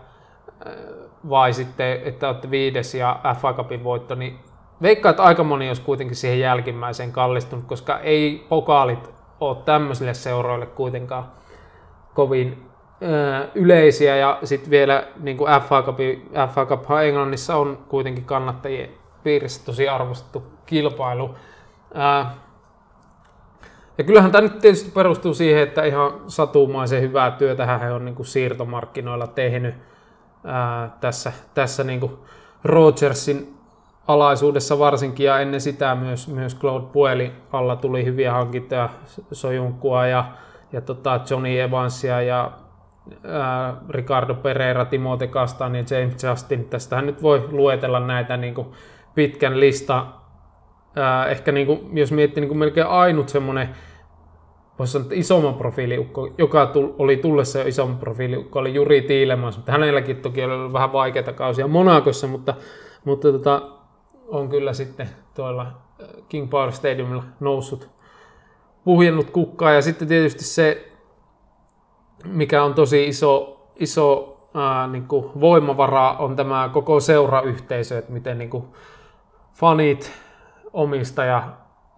[1.30, 4.40] vai sitten, että olette viides ja FA Cupin voitto, niin
[4.82, 10.66] veikkaan, että aika moni olisi kuitenkin siihen jälkimmäiseen kallistunut, koska ei pokaalit ole tämmöisille seuroille
[10.66, 11.32] kuitenkaan
[12.14, 12.69] kovin
[13.56, 15.98] yleisiä ja sitten vielä niin kuin FA, Cup,
[16.54, 18.90] FA Cup Englannissa on kuitenkin kannattajien
[19.24, 21.36] piirissä tosi arvostettu kilpailu.
[23.98, 28.16] Ja kyllähän tämä nyt tietysti perustuu siihen, että ihan satumaisen hyvää työtä he on niin
[28.16, 29.76] kuin siirtomarkkinoilla tehnyt
[30.44, 32.12] ää, tässä, tässä niin kuin
[32.64, 33.58] Rogersin
[34.08, 38.90] alaisuudessa varsinkin ja ennen sitä myös, myös Claude Puelin alla tuli hyviä hankintoja,
[39.32, 40.26] Sojunkua ja,
[40.72, 42.52] ja tota Johnny Evansia ja
[43.90, 46.66] Ricardo Pereira, Timote Kastan ja James Justin.
[46.66, 48.68] Tästähän nyt voi luetella näitä niin kuin
[49.16, 50.06] pitkän lista.
[51.30, 53.70] Ehkä niin kuin, jos miettii niin kuin melkein ainut semmoinen
[54.80, 59.72] voisi sanoa, että isomman profiiliukko, joka oli tullessa jo isomman profiiliukko, oli Juri Tiilemans, mutta
[59.72, 62.54] hänelläkin toki oli ollut vähän vaikeita kausia Monakossa, mutta,
[63.06, 63.62] mutta tota,
[64.28, 65.68] on kyllä sitten tuolla
[66.30, 67.90] King Power Stadiumilla noussut,
[68.84, 69.74] puhjennut kukkaa.
[69.74, 70.89] Ja sitten tietysti se
[72.26, 78.38] mikä on tosi iso, iso ää, niin kuin voimavara on tämä koko seurayhteisö, että miten
[78.38, 78.64] niin kuin
[79.54, 80.12] fanit,
[80.74, 81.44] omistaja,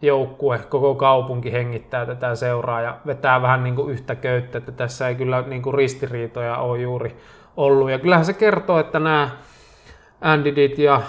[0.01, 5.07] joukkue, koko kaupunki hengittää tätä seuraa ja vetää vähän niin kuin yhtä köyttä, että tässä
[5.07, 7.17] ei kyllä niin kuin ristiriitoja ole juuri
[7.57, 7.91] ollut.
[7.91, 9.29] Ja kyllähän se kertoo, että nämä
[10.21, 11.01] Andidit ja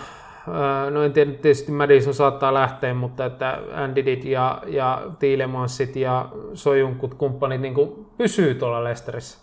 [0.90, 7.14] no en tiedä, tietysti Madison saattaa lähteä, mutta että Andidit ja, ja Tiilemansit ja Sojunkut
[7.14, 9.38] kumppanit niin kuin pysyy tuolla Lesterissä.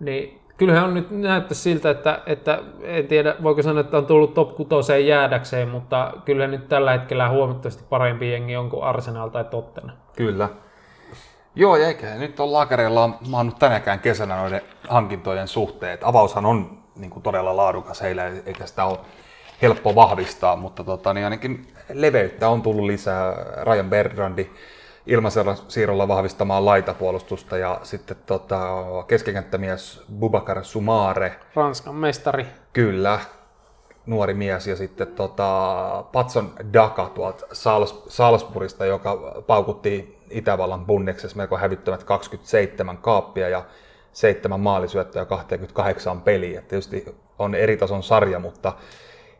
[0.00, 4.34] Niin kyllähän on nyt näyttää siltä, että, että en tiedä voiko sanoa, että on tullut
[4.34, 9.44] top 6 jäädäkseen, mutta kyllä nyt tällä hetkellä huomattavasti parempi jengi on kuin Arsenal tai
[9.44, 9.96] Tottenham.
[10.16, 10.48] Kyllä.
[11.54, 16.00] Joo, ja eikä nyt on laakereilla on maannut tänäkään kesänä noiden hankintojen suhteet.
[16.04, 18.98] Avaushan on niin kuin todella laadukas heillä, eikä sitä ole
[19.62, 23.34] helppo vahvistaa, mutta tota, niin ainakin leveyttä on tullut lisää.
[23.64, 24.50] Ryan Bertrandi
[25.68, 31.36] siirrolla vahvistamaan laitapuolustusta ja sitten tota, keskikenttämies Bubakar Sumare.
[31.54, 32.46] Ranskan mestari.
[32.72, 33.20] Kyllä,
[34.06, 41.56] nuori mies ja sitten tota, Patson Daka tuolta Sals- Salzburgista, joka paukutti Itävallan bundeksessa melko
[41.56, 43.64] hävyttömät 27 kaappia ja
[44.12, 46.62] seitsemän maalisyöttöä ja 28 peliä.
[46.62, 48.72] Tietysti on eri tason sarja, mutta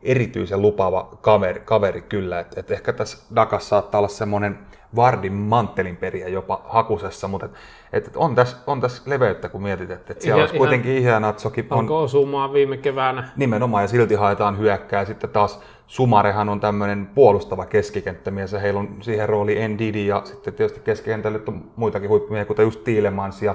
[0.03, 2.41] erityisen lupaava kaveri, kaveri kyllä.
[2.41, 4.59] Et, et ehkä tässä Dakas saattaa olla semmoinen
[4.97, 7.49] Vardin manttelinperiä jopa hakusessa, mutta
[7.93, 10.97] et, et on, tässä, on tässä leveyttä, kun mietit, että et siellä ihan, olisi kuitenkin
[10.97, 11.67] Ihanatsokin.
[11.71, 13.29] On, Alkoi osumaan viime keväänä.
[13.37, 15.05] Nimenomaan, ja silti haetaan hyökkää.
[15.05, 20.55] Sitten taas Sumarehan on tämmöinen puolustava keskikenttämies, ja heillä on siihen rooli Ndidi, ja sitten
[20.55, 23.55] tietysti keskikentällä on muitakin huippumiehiä, kuten just Tiilemans, ja,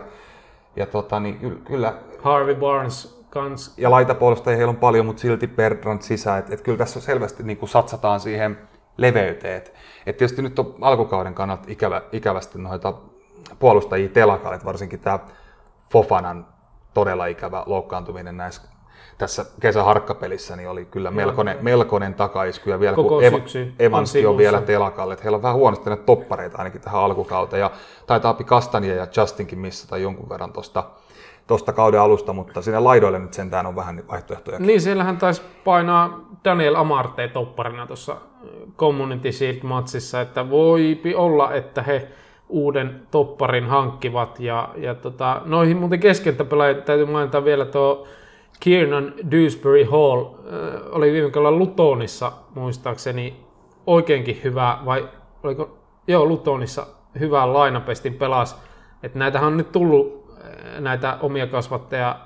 [0.75, 1.93] ja tota, niin kyllä...
[2.21, 3.73] Harvey Barnes kans.
[3.77, 6.39] Ja laitapuolustajia heillä on paljon, mutta silti Bertrand sisään.
[6.39, 8.57] Että et kyllä tässä selvästi niin satsataan siihen
[8.97, 9.57] leveyteen.
[9.57, 9.73] Et,
[10.05, 12.93] et tietysti nyt on alkukauden kannalta ikävä, ikävästi noita
[13.59, 15.19] puolustajia telakalle, varsinkin tämä
[15.91, 16.47] Fofanan
[16.93, 18.61] todella ikävä loukkaantuminen näissä
[19.17, 23.37] tässä kesäharkkapelissä niin oli kyllä melkoinen, melkoinen takaisku ja vielä Koko kun Eva,
[23.79, 27.59] Evanskin on, on vielä telakalle, että heillä on vähän huonosti näitä toppareita ainakin tähän alkukauteen.
[27.59, 27.71] Ja
[28.07, 30.83] taitaa Kastania ja Justinkin missata jonkun verran tuosta
[31.47, 34.59] tuosta kauden alusta, mutta sinne laidoille nyt sentään on vähän vaihtoehtoja.
[34.59, 38.17] Niin, siellähän taisi painaa Daniel Amarte topparina tuossa
[38.77, 42.07] Community Shield-matsissa, että voipi olla, että he
[42.49, 44.39] uuden topparin hankkivat.
[44.39, 48.07] Ja, ja tota, noihin muuten keskentäpelaajat täytyy mainita vielä tuo
[48.59, 53.45] Kiernan Dewsbury Hall äh, oli viime kaudella Lutonissa muistaakseni
[53.87, 55.09] oikeinkin hyvä, vai
[55.43, 55.77] oliko,
[56.07, 56.87] joo Lutonissa
[57.19, 58.61] hyvä lainapestin pelas.
[59.03, 60.24] Että näitähän on nyt tullut
[60.79, 62.19] näitä omia kasvatteja,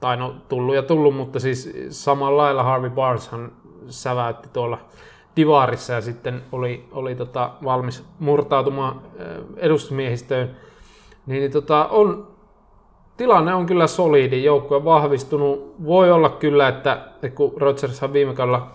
[0.00, 3.52] tai no tullut ja tullut, mutta siis samalla lailla Harvey Barneshan
[3.88, 4.78] säväytti tuolla
[5.36, 9.00] Divarissa ja sitten oli, oli tota valmis murtautumaan
[9.56, 10.56] edustusmiehistöön.
[11.26, 12.28] Niin, niin tota, on,
[13.16, 15.74] tilanne on kyllä solidi, joukkue vahvistunut.
[15.84, 18.70] Voi olla kyllä, että kun Rodgershan viime kaudella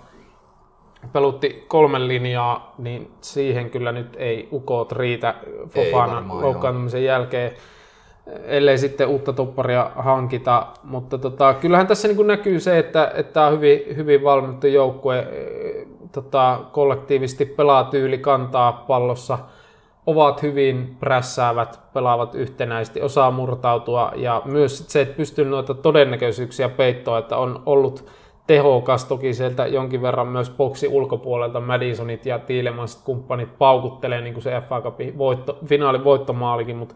[1.14, 5.36] pelutti kolmen linjaa, niin siihen kyllä nyt ei ukot riitä
[5.70, 7.52] Fofana loukkaantumisen jälkeen
[8.44, 10.68] ellei sitten uutta topparia hankita.
[10.84, 15.28] Mutta tota, kyllähän tässä niin näkyy se, että, että tämä on hyvin, hyvin valmiittu joukkue.
[16.12, 19.40] Tota, kollektiivisesti pelaa tyyli, kantaa pallossa,
[20.06, 27.18] ovat hyvin prässäävät, pelaavat yhtenäisesti, osaa murtautua ja myös se, että pystyy noita todennäköisyyksiä peittoa,
[27.18, 28.10] että on ollut
[28.48, 34.44] tehokas toki sieltä jonkin verran myös boksi ulkopuolelta Madisonit ja Tiilemansit kumppanit paukuttelee niin kuin
[34.44, 36.96] se FA Cupin voitto, finaalin voittomaalikin, mutta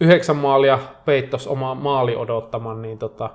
[0.00, 3.30] yhdeksän maalia peittos oma maali odottaman, niin tota,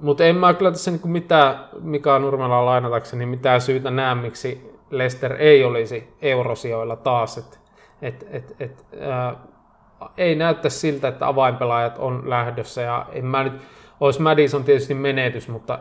[0.00, 5.36] mutta en mä kyllä tässä niinku mitään, Mika Nurmela lainatakseni, mitään syytä näe, miksi Lester
[5.38, 7.38] ei olisi eurosijoilla taas.
[7.38, 7.60] Et,
[8.02, 9.36] et, et, et, ää,
[10.16, 13.52] ei näyttä siltä, että avainpelaajat on lähdössä ja en mä nyt,
[14.00, 15.78] olisi Madison tietysti menetys, mutta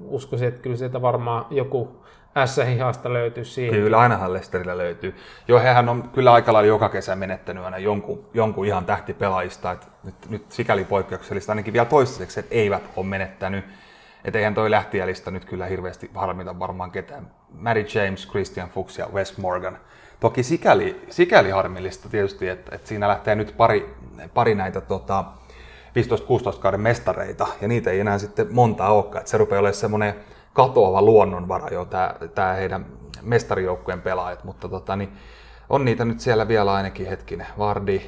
[0.00, 2.04] uskoisin, että kyllä sieltä varmaan joku
[2.46, 3.74] S-hihasta löytyy siihen.
[3.74, 5.14] Kyllä, ainahan Lesterillä löytyy.
[5.48, 9.72] Joo, hehän on kyllä aika lailla joka kesä menettänyt aina jonkun, jonkun ihan tähtipelaajista.
[9.72, 13.64] Että nyt, nyt sikäli poikkeuksellista ainakin vielä toistaiseksi, että eivät ole menettänyt.
[14.24, 17.30] Että eihän toi lähtijälistä nyt kyllä hirveästi harmita varmaan ketään.
[17.52, 19.78] Mary James, Christian Fuchs ja Wes Morgan.
[20.20, 23.94] Toki sikäli, sikäli harmillista tietysti, että, että siinä lähtee nyt pari,
[24.34, 25.24] pari näitä tota,
[26.56, 29.18] 15-16 kauden mestareita, ja niitä ei enää sitten monta olekaan.
[29.18, 30.14] Että se rupeaa olemaan semmoinen
[30.58, 32.86] katoava luonnonvara jo tämä, tämä heidän
[33.22, 35.12] mestarijoukkueen pelaajat, mutta tota, niin
[35.70, 37.46] on niitä nyt siellä vielä ainakin hetkinen.
[37.58, 38.02] Vardi,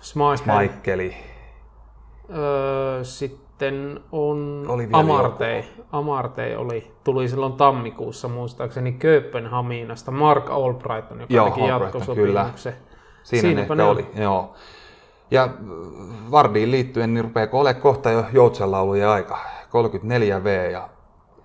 [0.00, 1.16] Smaikkeli.
[2.34, 5.62] Öö, sitten on oli Amartey.
[5.92, 10.10] Amartey oli, tuli silloin tammikuussa muistaakseni Kööpenhaminasta.
[10.10, 12.74] Mark Albrighton, joka Joo, teki jatkosopimuksen.
[13.22, 14.54] Siinä Siinäpä ne oli, joo.
[15.30, 15.48] Ja
[16.30, 19.38] Vardiin liittyen, niin rupeako olemaan kohta jo joutsenlaulujen aika.
[19.70, 20.88] 34 V ja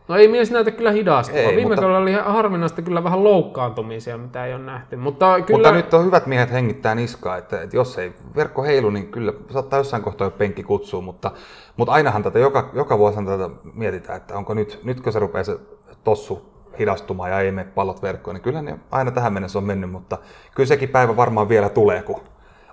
[0.07, 1.39] No ei mies näytä kyllä hidastuva.
[1.39, 4.95] Ei, Viime mutta- kaudella oli harvinaista kyllä vähän loukkaantumisia, mitä ei ole nähty.
[4.95, 5.57] Mutta kyllä...
[5.57, 9.33] Mutta nyt on hyvät miehet hengittää niskaa, että, että jos ei verkko heilu, niin kyllä
[9.49, 11.31] saattaa jossain kohtaa jo penkki kutsua, mutta,
[11.77, 15.57] mutta ainahan tätä joka, joka vuosi tätä mietitään, että onko nyt, nytkö se rupeaa se
[16.03, 19.91] tossu hidastumaan ja ei mene pallot verkkoon, niin kyllä ne aina tähän mennessä on mennyt,
[19.91, 20.17] mutta
[20.55, 22.21] kyllä sekin päivä varmaan vielä tulee, kun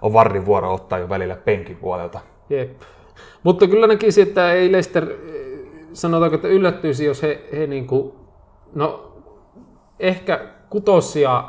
[0.03, 2.21] on Vardin vuoro ottaa jo välillä penkin puolelta.
[2.51, 2.81] Jep.
[3.43, 5.09] Mutta kyllä näkisin, että ei Leicester,
[6.01, 8.13] sanotaanko, että yllättyisi, jos he, he niin kuin,
[8.75, 9.13] no
[10.01, 11.45] ehkä kutosia,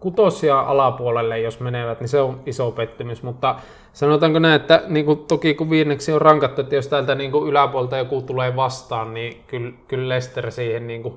[0.00, 3.54] kutosia alapuolelle, jos menevät, niin se on iso pettymys, mutta
[3.92, 7.48] sanotaanko näin, että niin kuin, toki kun viimeksi on rankattu, että jos täältä niin kuin
[7.48, 11.14] yläpuolelta joku tulee vastaan, niin kyllä, kyllä Leicester siihen niin kuin,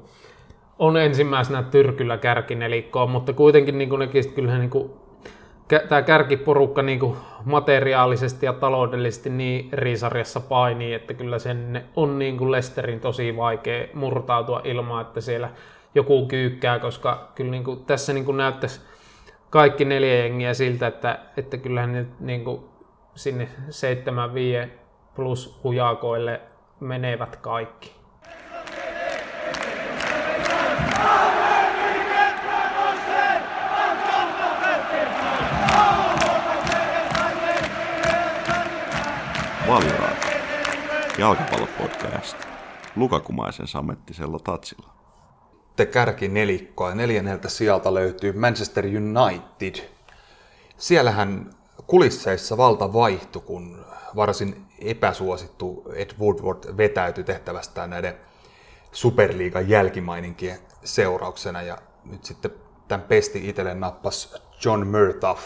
[0.79, 4.91] on ensimmäisenä tyrkyllä kärkinelikkoon, mutta kuitenkin niin kuin näkisin, että kyllähän niin kuin,
[5.79, 12.19] tämä kärkiporukka niin kuin materiaalisesti ja taloudellisesti niin eri sarjassa painii, että kyllä sen on
[12.19, 15.49] niin kuin Lesterin tosi vaikea murtautua ilman, että siellä
[15.95, 18.81] joku kyykkää, koska kyllä niin kuin tässä niin kuin näyttäisi
[19.49, 22.63] kaikki neljä jengiä siltä, että, että kyllähän ne niin kuin
[23.15, 23.47] sinne
[24.65, 24.69] 7-5
[25.15, 26.41] plus hujakoille
[26.79, 28.01] menevät kaikki.
[39.71, 40.27] Valioraati.
[41.17, 42.37] Jalkapallopodcast.
[42.95, 44.89] Lukakumaisen samettisella tatsilla.
[45.75, 49.89] Te kärki nelikkoa ja neljänneltä sieltä löytyy Manchester United.
[50.77, 51.49] Siellähän
[51.87, 58.15] kulisseissa valta vaihtui, kun varsin epäsuosittu Ed Woodward vetäytyi tehtävästään näiden
[58.91, 61.61] Superliigan jälkimaininkien seurauksena.
[61.61, 62.51] Ja nyt sitten
[62.87, 65.41] tämän pesti itselleen nappas John Murtaugh,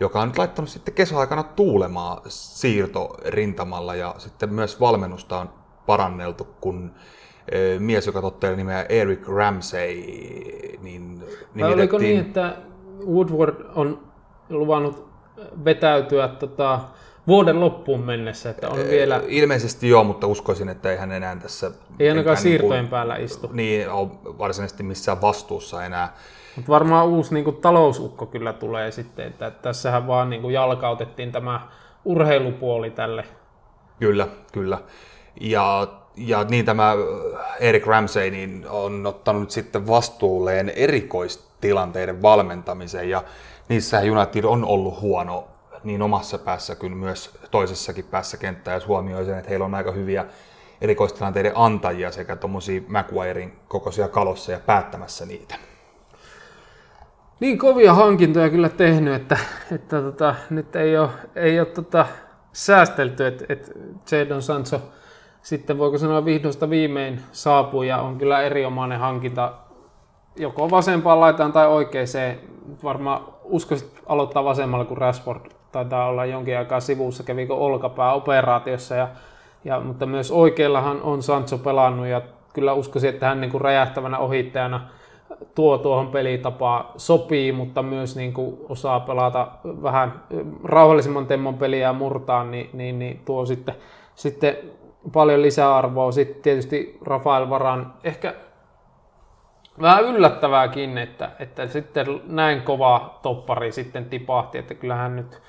[0.00, 5.50] joka on nyt laittanut sitten kesäaikana tuulemaan siirtorintamalla ja sitten myös valmennusta on
[5.86, 6.90] paranneltu, kun
[7.54, 9.94] ö, mies, joka tottelee nimeä Eric Ramsey,
[10.82, 11.20] niin
[11.60, 12.56] Vai oliko nimitettiin- niin, että
[13.06, 14.00] Woodward on
[14.48, 15.10] luvannut
[15.64, 16.80] vetäytyä tota,
[17.26, 21.66] vuoden loppuun mennessä, että on vielä, Ilmeisesti joo, mutta uskoisin, että ei hän enää tässä...
[21.66, 23.50] ei ainakaan enää niinku- siirtojen päällä istu.
[23.52, 26.12] Niin, ole varsinaisesti missään vastuussa enää.
[26.60, 31.32] Mutta varmaan uusi niin kuin, talousukko kyllä tulee sitten, että, tässähän vaan niin kuin, jalkautettiin
[31.32, 31.60] tämä
[32.04, 33.24] urheilupuoli tälle.
[33.98, 34.78] Kyllä, kyllä.
[35.40, 36.92] Ja, ja niin tämä
[37.60, 43.24] Eric Ramsey niin on ottanut sitten vastuulleen erikoistilanteiden valmentamisen ja
[43.68, 45.48] niissä United on ollut huono
[45.84, 49.92] niin omassa päässä kuin myös toisessakin päässä kenttää, jos huomioi sen, että heillä on aika
[49.92, 50.24] hyviä
[50.80, 55.69] erikoistilanteiden antajia sekä tuommoisia Maguirein kokoisia kalossa ja päättämässä niitä.
[57.40, 59.38] Niin kovia hankintoja kyllä tehnyt, että,
[59.72, 62.06] että tota, nyt ei ole, ei ole tota,
[62.52, 63.70] säästelty, että, että
[64.10, 64.80] Jadon Sancho
[65.42, 69.52] sitten voiko sanoa vihdosta viimein saapuu ja on kyllä erinomainen hankinta
[70.36, 72.38] joko vasempaan laitaan tai oikeeseen.
[72.84, 75.40] Varmaan uskoisin aloittaa vasemmalla, kun Rashford
[75.72, 78.94] taitaa olla jonkin aikaa sivussa, kävikö olkapääoperaatiossa.
[78.94, 79.08] Ja,
[79.64, 82.20] ja, mutta myös oikeallahan on Sancho pelannut ja
[82.52, 84.88] kyllä uskoisin, että hän niin kuin räjähtävänä ohittajana
[85.54, 90.22] tuo tuohon pelitapaan sopii, mutta myös niin kuin osaa pelata vähän
[90.64, 93.74] rauhallisemman temmon peliä ja murtaa, niin, niin, niin tuo sitten,
[94.14, 94.56] sitten
[95.12, 96.12] paljon lisäarvoa.
[96.12, 98.34] Sitten tietysti Rafael Varan ehkä
[99.80, 105.42] vähän yllättävääkin, että, että sitten näin kova toppari sitten tipahti, että kyllähän nyt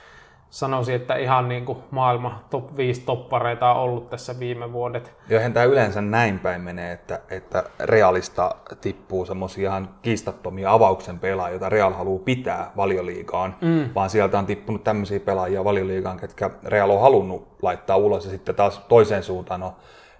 [0.52, 5.14] sanoisin, että ihan niin kuin maailma top 5 toppareita on ollut tässä viime vuodet.
[5.30, 11.20] Ja eihän tämä yleensä näin päin menee, että, että Realista tippuu semmoisia ihan kiistattomia avauksen
[11.20, 13.90] pelaajia, joita Real haluaa pitää valioliigaan, mm.
[13.96, 18.56] vaan sieltä on tippunut tämmöisiä pelaajia valioliigaan, ketkä Real on halunnut laittaa ulos, ja sitten
[18.56, 19.72] taas toiseen suuntaan on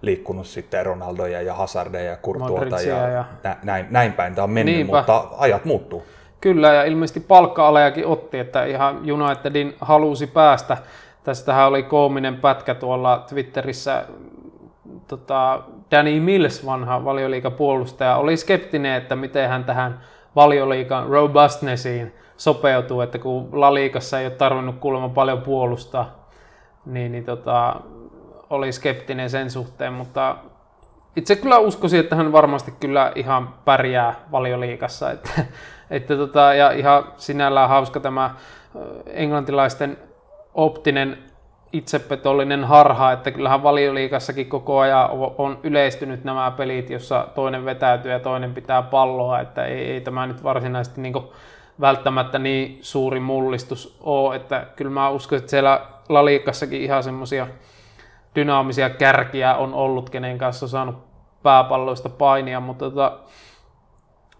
[0.02, 4.44] liikkunut sitten Ronaldoja ja Hazardeja ja Courtoita Modricia ja, ja- Nä, näin, näin päin tämä
[4.44, 4.98] on mennyt, Niinpä.
[4.98, 6.04] mutta ajat muuttuu.
[6.42, 10.78] Kyllä, ja ilmeisesti palkka-alejakin otti, että ihan Unitedin halusi päästä.
[11.24, 14.06] Tästähän oli koominen pätkä tuolla Twitterissä.
[15.08, 20.02] Tota, Danny Mills, vanha valioliikapuolustaja, oli skeptinen, että miten hän tähän
[20.36, 26.30] valioliikan robustnessiin sopeutuu, että kun La Liigassa ei ole tarvinnut kuulemma paljon puolustaa,
[26.86, 27.76] niin, niin tota,
[28.50, 30.36] oli skeptinen sen suhteen, mutta
[31.16, 35.12] itse kyllä uskoisin, että hän varmasti kyllä ihan pärjää valioliikassa.
[35.12, 35.30] Että,
[35.92, 38.36] että tota, ja ihan sinällään hauska tämä
[39.06, 39.98] englantilaisten
[40.54, 41.18] optinen
[41.74, 48.20] itsepetollinen harha, että kyllähän valioliikassakin koko ajan on yleistynyt nämä pelit, jossa toinen vetäytyy ja
[48.20, 51.14] toinen pitää palloa, että ei, ei tämä nyt varsinaisesti niin
[51.82, 57.48] välttämättä niin suuri mullistus ole, että kyllä mä uskon, että siellä Laliikassakin ihan semmoisia
[58.36, 60.96] dynaamisia kärkiä on ollut, kenen kanssa on saanut
[61.44, 63.18] pääpalloista painia, mutta tota,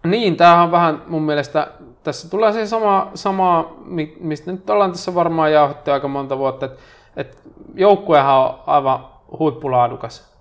[0.06, 1.66] niin, tämähän on vähän mun mielestä,
[2.02, 3.76] tässä tulee se sama, sama
[4.20, 6.78] mistä nyt ollaan tässä varmaan jauhettu aika monta vuotta, että,
[7.16, 7.36] että
[7.74, 9.04] joukkuehan on aivan
[9.38, 10.32] huippulaadukas.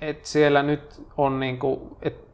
[0.00, 2.32] että siellä nyt on niinku, että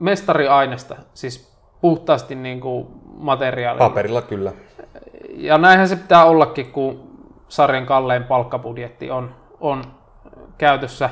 [0.00, 3.88] mestariainesta, siis puhtaasti niinku materiaalilla.
[3.88, 4.52] Paperilla kyllä.
[5.34, 7.08] Ja näinhän se pitää ollakin, kun
[7.48, 9.84] sarjan kallein palkkabudjetti on, on
[10.58, 11.10] käytössä.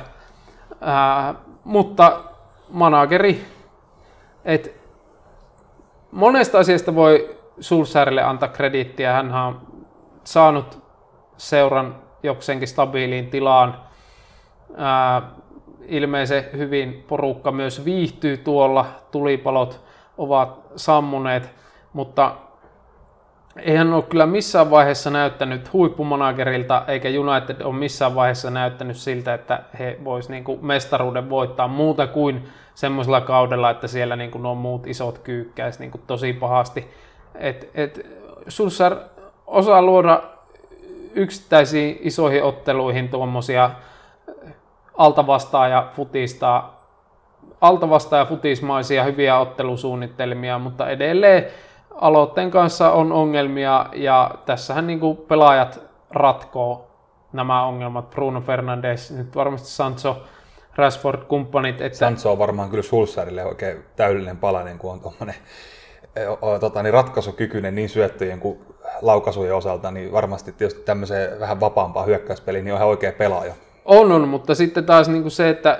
[0.81, 2.19] Ää, mutta
[2.69, 3.45] manageri,
[4.47, 4.69] että
[6.11, 9.13] monesta asiasta voi Sulsärille antaa krediittiä.
[9.13, 9.61] Hän on
[10.23, 10.83] saanut
[11.37, 13.81] seuran jokseenkin stabiiliin tilaan.
[14.75, 15.21] Ää,
[15.85, 19.81] ilmeisen hyvin porukka myös viihtyy tuolla, tulipalot
[20.17, 21.49] ovat sammuneet,
[21.93, 22.35] mutta
[23.57, 29.63] eihän ole kyllä missään vaiheessa näyttänyt huippumanagerilta, eikä United ole missään vaiheessa näyttänyt siltä, että
[29.79, 35.17] he vois niinku mestaruuden voittaa muuta kuin semmoisella kaudella, että siellä niinku nuo muut isot
[35.17, 36.87] kyykkäis niinku tosi pahasti.
[37.35, 38.07] Et, et
[38.47, 38.97] Sulsar
[39.47, 40.23] osaa luoda
[41.15, 43.71] yksittäisiin isoihin otteluihin tuommoisia
[44.97, 46.77] altavastaaja futistaa
[47.61, 51.45] altavastaaja futismaisia hyviä ottelusuunnitelmia, mutta edelleen
[52.01, 55.79] aloitteen kanssa on ongelmia ja tässähän niin kuin pelaajat
[56.11, 56.87] ratkoo
[57.33, 58.09] nämä ongelmat.
[58.09, 60.17] Bruno Fernandes, nyt varmasti Sancho,
[60.75, 61.81] Rashford, kumppanit.
[61.81, 61.97] Että...
[61.97, 65.35] Sancho on varmaan kyllä Sulsarille oikein täydellinen palanen, kun on tuommoinen
[66.59, 68.59] tota, niin ratkaisukykyinen niin syöttöjen kuin
[69.01, 73.53] laukaisujen osalta, niin varmasti tietysti tämmöiseen vähän vapaampaan hyökkäyspeliin niin on ihan oikea pelaaja.
[73.85, 75.79] On, on, mutta sitten taas niin kuin se, että,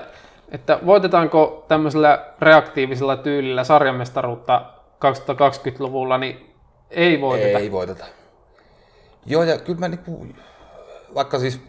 [0.50, 4.62] että voitetaanko tämmöisellä reaktiivisella tyylillä sarjamestaruutta
[5.04, 6.54] 2020-luvulla, niin
[6.90, 7.58] ei voiteta.
[7.58, 8.04] Ei voiteta.
[9.26, 10.26] Joo, ja kyllä mä niinku,
[11.14, 11.60] vaikka siis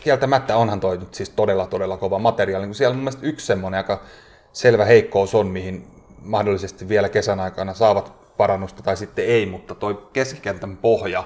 [0.00, 3.46] kieltämättä onhan toi nyt siis todella, todella kova materiaali, niin siellä on mun mielestä yksi
[3.46, 4.00] semmoinen aika
[4.52, 5.86] selvä heikkous on, mihin
[6.22, 11.24] mahdollisesti vielä kesän aikana saavat parannusta tai sitten ei, mutta toi keskikentän pohja,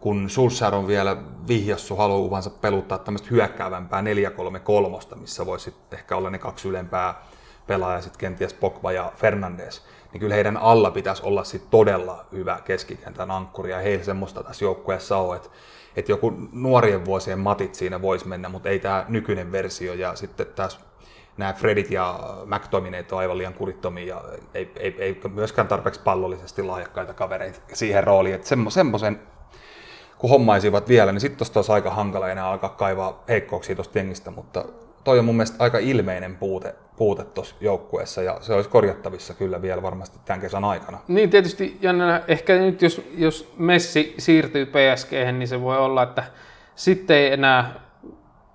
[0.00, 1.16] kun Sulsar on vielä
[1.48, 4.02] vihjassu haluavansa peluttaa tämmöistä hyökkäävämpää
[5.12, 7.22] 4-3-3, missä voisi ehkä olla ne kaksi ylempää
[7.66, 9.82] pelaajaa, sitten kenties Pogba ja Fernandes,
[10.16, 14.64] niin kyllä heidän alla pitäisi olla sit todella hyvä keskikentän ankkuri, ja heillä semmoista tässä
[14.64, 15.48] joukkueessa on, että,
[15.96, 20.46] että joku nuorien vuosien matit siinä voisi mennä, mutta ei tämä nykyinen versio, ja sitten
[20.46, 20.78] tässä
[21.36, 26.62] nämä Fredit ja McTominayt on aivan liian kurittomia ja ei, ei, ei myöskään tarpeeksi pallollisesti
[26.62, 29.20] lahjakkaita kavereita siihen rooliin, että semmoisen
[30.18, 34.30] kun hommaisivat vielä, niin sitten tuosta olisi aika hankala enää alkaa kaivaa heikkouksia tuosta jengistä,
[34.30, 34.64] mutta
[35.06, 39.62] toi on mun mielestä aika ilmeinen puute, puute tuossa joukkueessa ja se olisi korjattavissa kyllä
[39.62, 40.98] vielä varmasti tämän kesän aikana.
[41.08, 46.24] Niin tietysti Janne, ehkä nyt jos, jos Messi siirtyy PSG, niin se voi olla, että
[46.74, 47.74] sitten ei enää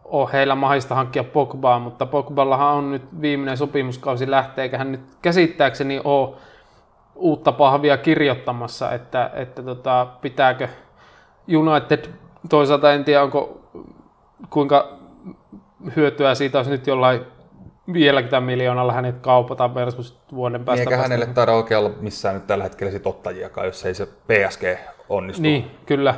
[0.06, 5.02] ole heillä mahdollista hankkia Pogbaa, mutta Pogballahan on nyt viimeinen sopimuskausi lähtee, eikä hän nyt
[5.22, 6.36] käsittääkseni ole
[7.16, 10.68] uutta pahvia kirjoittamassa, että, että tota, pitääkö
[11.58, 12.06] United,
[12.50, 13.62] toisaalta en tiedä onko
[14.50, 15.02] kuinka
[15.96, 17.22] hyötyä siitä olisi nyt jollain
[17.94, 20.82] 50 miljoonalla hänet kaupata versus vuoden päästä.
[20.82, 24.64] Eikä hänelle taida oikein olla missään nyt tällä hetkellä sit ottajiakaan, jos ei se PSG
[25.10, 25.42] onnistu.
[25.42, 26.16] Niin, kyllä.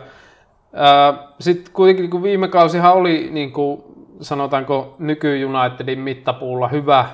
[1.39, 3.83] Sitten kuitenkin kun viime kausihan oli, niin kuin
[4.21, 7.05] sanotaanko nyky Unitedin mittapuulla hyvä,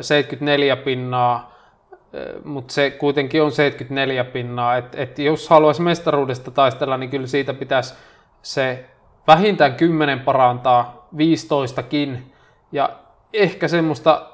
[0.00, 1.54] 74 pinnaa,
[2.44, 7.54] mutta se kuitenkin on 74 pinnaa, että et jos haluaisi mestaruudesta taistella, niin kyllä siitä
[7.54, 7.94] pitäisi
[8.42, 8.84] se
[9.26, 12.18] vähintään 10 parantaa, 15kin,
[12.72, 12.90] ja
[13.32, 14.26] ehkä semmoista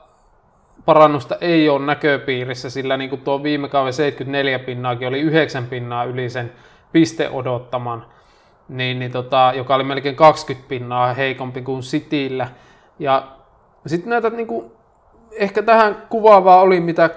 [0.85, 6.05] parannusta ei ole näköpiirissä, sillä niin kuin tuo viime kauden 74 pinnaakin oli 9 pinnaa
[6.05, 6.53] yli sen
[6.93, 8.07] piste odottaman,
[8.69, 12.49] niin, niin tota, joka oli melkein 20 pinnaa heikompi kuin Cityllä.
[12.99, 13.27] Ja
[13.87, 14.73] sitten näitä niin kuin,
[15.33, 17.11] ehkä tähän kuvaavaa oli, mitä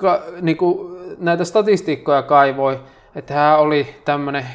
[0.00, 2.80] ka, niin kuin, näitä statistiikkoja kaivoi,
[3.18, 4.46] että hän oli tämmöinen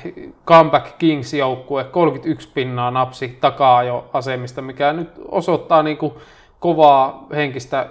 [0.47, 6.14] comeback Kings-joukkue, 31 pinnaa napsi takaa jo asemista, mikä nyt osoittaa niin kuin
[6.59, 7.88] kovaa henkistä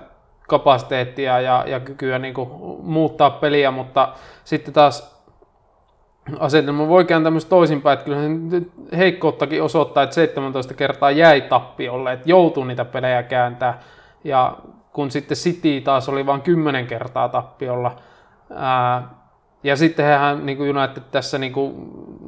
[0.49, 2.49] kapasiteettia ja, ja kykyä niin kuin
[2.83, 4.09] muuttaa peliä, mutta
[4.45, 5.23] sitten taas
[6.39, 8.19] asetelma voi kääntää myös toisinpäin, että kyllä
[8.51, 8.63] se
[8.97, 13.81] heikkouttakin osoittaa, että 17 kertaa jäi tappiolle, että joutuu niitä pelejä kääntää,
[14.25, 14.57] ja
[14.93, 17.97] kun sitten City taas oli vain 10 kertaa tappiolla,
[18.55, 19.22] ää,
[19.65, 21.75] ja sitten hän niin kuin United tässä niin kuin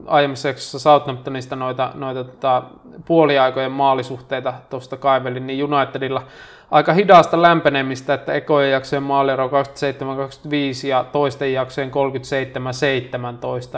[0.07, 2.63] aiemmassa jaksossa Southamptonista noita, noita tota,
[3.05, 6.23] puoliaikojen maalisuhteita tuosta kaivelin, niin Unitedilla
[6.71, 11.91] aika hidasta lämpenemistä, että ekojen jaksojen maaliero 27-25 ja toisten jaksojen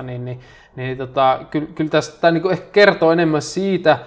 [0.01, 0.41] 37-17, niin, niin,
[0.77, 3.99] niin tota, kyllä, kyllä tästä niin ehkä kertoo enemmän siitä,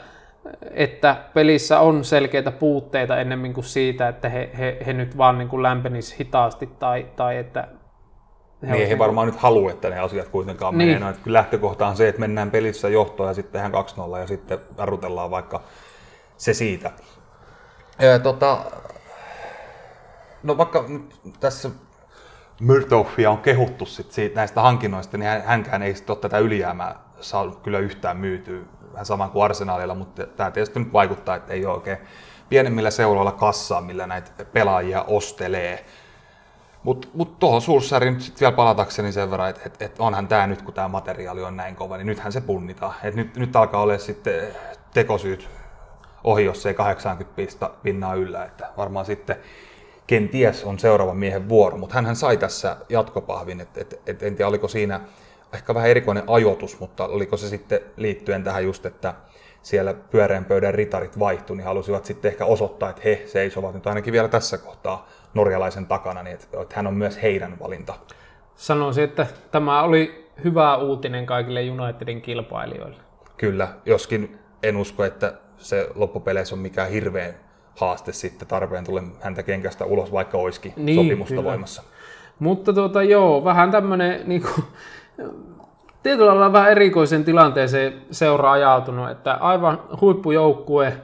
[0.72, 5.48] että pelissä on selkeitä puutteita ennemmin kuin siitä, että he, he, he nyt vaan niin
[5.50, 7.68] kuin lämpenis hitaasti tai, tai että
[8.68, 10.88] he niin, he varmaan nyt halua, että ne asiat kuitenkaan niin.
[10.88, 11.00] menee.
[11.00, 13.86] No, että kyllä lähtökohta on se, että mennään pelissä johtoon ja sitten tehdään
[14.16, 15.62] 2-0 ja sitten arrutellaan vaikka
[16.38, 16.92] se siitä.
[18.00, 18.66] Ja, tota,
[20.44, 21.70] no vaikka nyt tässä
[22.62, 27.52] Murtoffia on kehuttu sit siitä, näistä hankinnoista, niin hänkään ei sitten ole tätä ylijäämää saa
[27.64, 28.60] kyllä yhtään myytyä
[28.94, 31.98] vähän saman kuin arsenaalilla, mutta tämä tietysti nyt vaikuttaa, että ei ole oikein
[32.50, 35.86] pienemmillä seuroilla kassaa, millä näitä pelaajia ostelee.
[36.84, 40.62] Mutta mut tuohon Sulssarin nyt vielä palatakseni sen verran, että et, et onhan tämä nyt,
[40.62, 42.94] kun tämä materiaali on näin kova, niin nythän se punnitaan.
[43.04, 44.42] Et nyt, nyt alkaa olla sitten
[44.94, 45.50] tekosyyt
[46.24, 49.36] ohi, jos ei 80 pista pinnaa yllä, että varmaan sitten
[50.08, 54.50] kenties on seuraavan miehen vuoro, mutta hän sai tässä jatkopahvin, että et, et, en tiedä
[54.50, 55.00] oliko siinä
[55.54, 59.14] ehkä vähän erikoinen ajoitus, mutta oliko se sitten liittyen tähän just, että
[59.62, 64.14] siellä pyöreän pöydän ritarit vaihtui, niin halusivat sitten ehkä osoittaa, että he seisovat nyt ainakin
[64.14, 67.94] vielä tässä kohtaa norjalaisen takana, niin että, että hän on myös heidän valinta.
[68.56, 72.98] Sanoisin, että tämä oli hyvä uutinen kaikille Unitedin kilpailijoille.
[73.38, 77.34] Kyllä, joskin en usko, että se loppupeleissä on mikään hirveän
[77.80, 81.50] haaste sitten tarpeen tulla häntä kenkästä ulos, vaikka olisikin niin, sopimusta kyllä.
[81.50, 81.84] voimassa.
[82.40, 84.66] Mutta tuota, joo, vähän tämmöinen niin kuin,
[86.04, 90.98] tietyllä lailla vähän erikoisen tilanteeseen seura ajautunut, että aivan huippujoukkue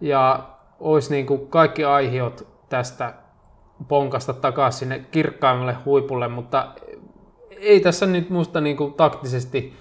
[0.00, 0.40] ja
[0.80, 3.14] olisi niin kuin kaikki aihiot tästä
[3.88, 6.68] ponkasta takaisin sinne kirkkaimmalle huipulle, mutta
[7.50, 9.72] ei tässä nyt musta niin kuin taktisesti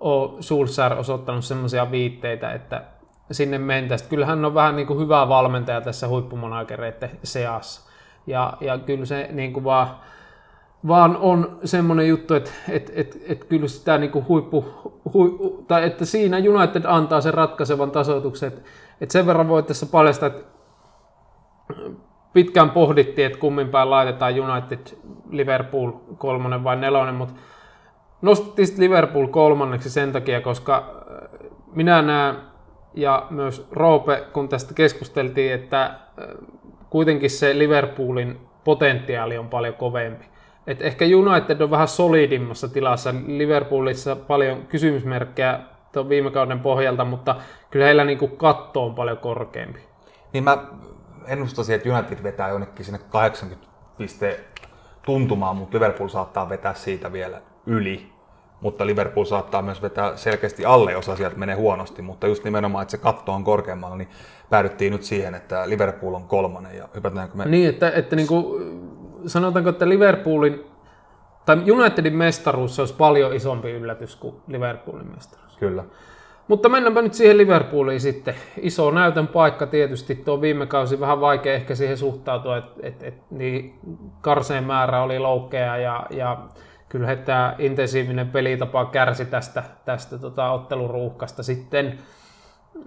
[0.00, 2.84] ole Sulsar osoittanut sellaisia viitteitä, että
[3.30, 4.10] sinne mentäisiin.
[4.10, 7.90] Kyllähän on vähän niin kuin hyvä valmentaja tässä huippumonakereiden seassa.
[8.26, 9.88] Ja, ja kyllä se niin kuin vaan
[10.88, 14.64] vaan on semmoinen juttu, että et, et, et kyllä sitä niin kuin huippu,
[15.14, 18.62] hu, tai että siinä United antaa sen ratkaisevan tasoituksen, että
[19.00, 20.42] et sen verran voi tässä paljastaa, että
[22.36, 24.78] pitkään pohdittiin, että kummin päin laitetaan United,
[25.30, 27.34] Liverpool kolmonen vai nelonen, mutta
[28.22, 32.36] nostettiin Liverpool kolmanneksi sen takia, koska äh, minä näen
[32.94, 35.94] ja myös Roope, kun tästä keskusteltiin, että äh,
[36.90, 40.24] kuitenkin se Liverpoolin potentiaali on paljon kovempi.
[40.66, 43.14] Et ehkä United on vähän solidimmassa tilassa.
[43.26, 45.60] Liverpoolissa paljon kysymysmerkkejä
[46.08, 47.36] viime kauden pohjalta, mutta
[47.70, 49.80] kyllä heillä niin kuin katto on paljon korkeampi.
[50.32, 50.58] Niin mä
[51.26, 53.66] ennustasin, että United vetää jonnekin sinne 80
[53.98, 54.36] pisteen
[55.06, 58.12] tuntumaan, mutta Liverpool saattaa vetää siitä vielä yli.
[58.60, 62.02] Mutta Liverpool saattaa myös vetää selkeästi alle, jos asiat menee huonosti.
[62.02, 64.08] Mutta just nimenomaan, että se katto on korkeammalla, niin
[64.50, 66.76] päädyttiin nyt siihen, että Liverpool on kolmonen.
[66.76, 67.44] Ja hypätäänkö me...
[67.44, 68.62] Niin, että, että niin kuin
[69.26, 70.66] sanotaanko, että Liverpoolin
[71.46, 75.56] tai Unitedin mestaruus se olisi paljon isompi yllätys kuin Liverpoolin mestaruus.
[75.56, 75.84] Kyllä.
[76.48, 78.34] Mutta mennäänpä nyt siihen Liverpooliin sitten.
[78.60, 80.14] Iso näytön paikka tietysti.
[80.14, 83.78] Tuo viime kausi vähän vaikea ehkä siihen suhtautua, että et, et, niin
[84.20, 86.38] karseen määrä oli loukkeja ja, ja
[86.88, 91.98] kyllä tämä intensiivinen pelitapa kärsi tästä, tästä tota, otteluruuhkasta sitten.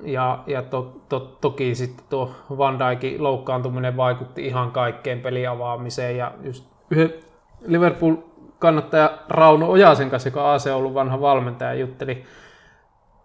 [0.03, 6.31] Ja, ja to, to, toki sitten tuo Van Dijkin loukkaantuminen vaikutti ihan kaikkeen peliavaamiseen ja
[6.43, 7.13] just yhden
[7.65, 8.15] Liverpool
[8.59, 12.23] kannattaja Rauno Ojasen kanssa, joka AC ollut vanha valmentaja, jutteli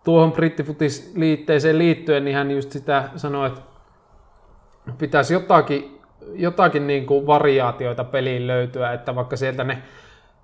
[0.04, 3.60] tuohon brittifutisliitteeseen liittyen, niin hän just sitä sanoi, että
[4.98, 6.00] pitäisi jotakin,
[6.34, 9.82] jotakin niin kuin variaatioita peliin löytyä, että vaikka sieltä ne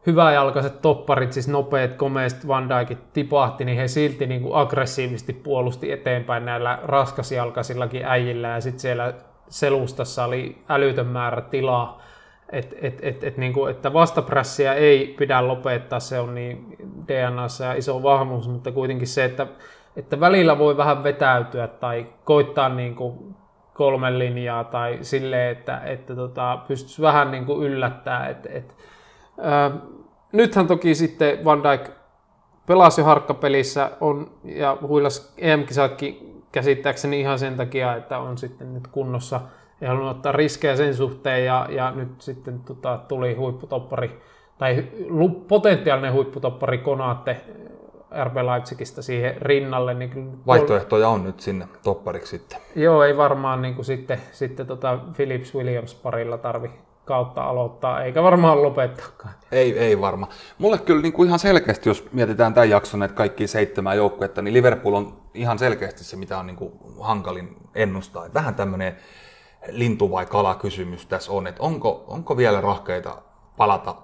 [0.07, 5.93] hyväjalkaiset topparit, siis nopeat, komeet Van Dijkit tipahti, niin he silti niin kuin aggressiivisesti puolusti
[5.93, 8.49] eteenpäin näillä raskasjalkaisillakin äijillä.
[8.49, 9.15] Ja sitten siellä
[9.49, 12.03] selustassa oli älytön määrä tilaa,
[12.53, 16.77] et, et, et, et, niin kuin, että vastaprässiä ei pidä lopettaa, se on niin
[17.11, 19.47] DNAssa ja iso vahvuus, mutta kuitenkin se, että,
[19.97, 23.37] että välillä voi vähän vetäytyä tai koittaa niin kuin
[23.75, 28.75] kolme linjaa tai silleen, että, että tota, pystyisi vähän niin kuin yllättää, että, että
[30.33, 31.91] nythän toki sitten Van Dijk
[32.67, 38.87] pelasi jo harkkapelissä on, ja huilas EM-kisatkin käsittääkseni ihan sen takia, että on sitten nyt
[38.87, 39.41] kunnossa
[39.81, 44.23] ja halunnut ottaa riskejä sen suhteen ja, ja nyt sitten tota, tuli huipputoppari
[44.61, 44.85] tai
[45.49, 47.41] potentiaalinen huipputoppari Konaatte
[48.25, 49.95] RB Leipzigistä siihen rinnalle.
[49.95, 52.59] Niin kyllä Vaihtoehtoja on nyt sinne toppariksi sitten.
[52.77, 56.71] Joo, ei varmaan niin kuin sitten, sitten tota Philips Williams parilla tarvi
[57.05, 59.35] kautta aloittaa, eikä varmaan lopettaakaan.
[59.53, 60.29] Ei, ei varma.
[60.59, 64.55] Mulle kyllä niin kuin ihan selkeästi, jos mietitään tämän jakson että kaikki seitsemän joukkuetta, niin
[64.55, 68.27] Liverpool on ihan selkeästi se, mitä on niin kuin hankalin ennustaa.
[68.27, 68.97] Että vähän tämmöinen
[69.69, 73.23] lintu- vai kala-kysymys tässä on, että onko, onko vielä rahkeita
[73.57, 73.95] palata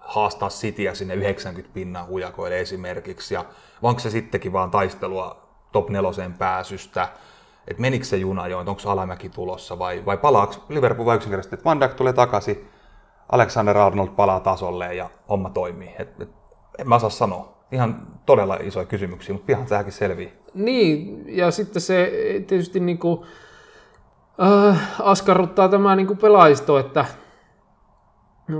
[0.00, 3.44] haastaa Cityä sinne 90 pinnan hujakoille esimerkiksi, ja
[3.82, 7.08] onko se sittenkin vaan taistelua top neloseen pääsystä,
[7.68, 11.64] että menikö se juna jo, onko alamäki tulossa vai, vai palaako Liverpool vai yksinkertaisesti, että
[11.64, 12.68] Van Dijk tulee takaisin,
[13.32, 15.94] Alexander Arnold palaa tasolle ja homma toimii.
[15.98, 16.28] Et, et,
[16.78, 17.60] en mä osaa sanoa.
[17.72, 20.32] Ihan todella isoja kysymyksiä, mutta pian tämäkin selvii.
[20.54, 22.12] Niin, ja sitten se
[22.46, 23.26] tietysti niinku,
[24.42, 27.04] äh, askarruttaa tämä niinku pelaisto, että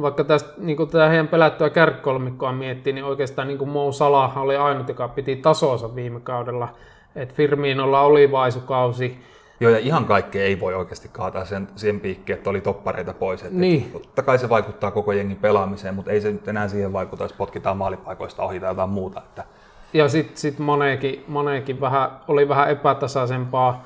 [0.02, 4.56] vaikka tästä niin tämä heidän pelättyä kärkkolmikkoa miettii, niin oikeastaan niin kuin Mo Salah oli
[4.56, 6.68] ainut, joka piti tasonsa viime kaudella.
[7.16, 9.18] Että Firminolla oli vaisukausi.
[9.60, 13.42] Joo, ja ihan kaikkea ei voi oikeasti kaataa sen, sen piikkiin, että oli toppareita pois.
[13.42, 13.90] Että niin.
[13.92, 17.32] Totta kai se vaikuttaa koko jengin pelaamiseen, mutta ei se nyt enää siihen vaikuta, jos
[17.32, 19.20] potkitaan maalipaikoista ohi tai jotain muuta.
[19.20, 19.44] Että...
[19.92, 23.84] Ja sitten sit moneekin, moneekin vähän, oli vähän epätasaisempaa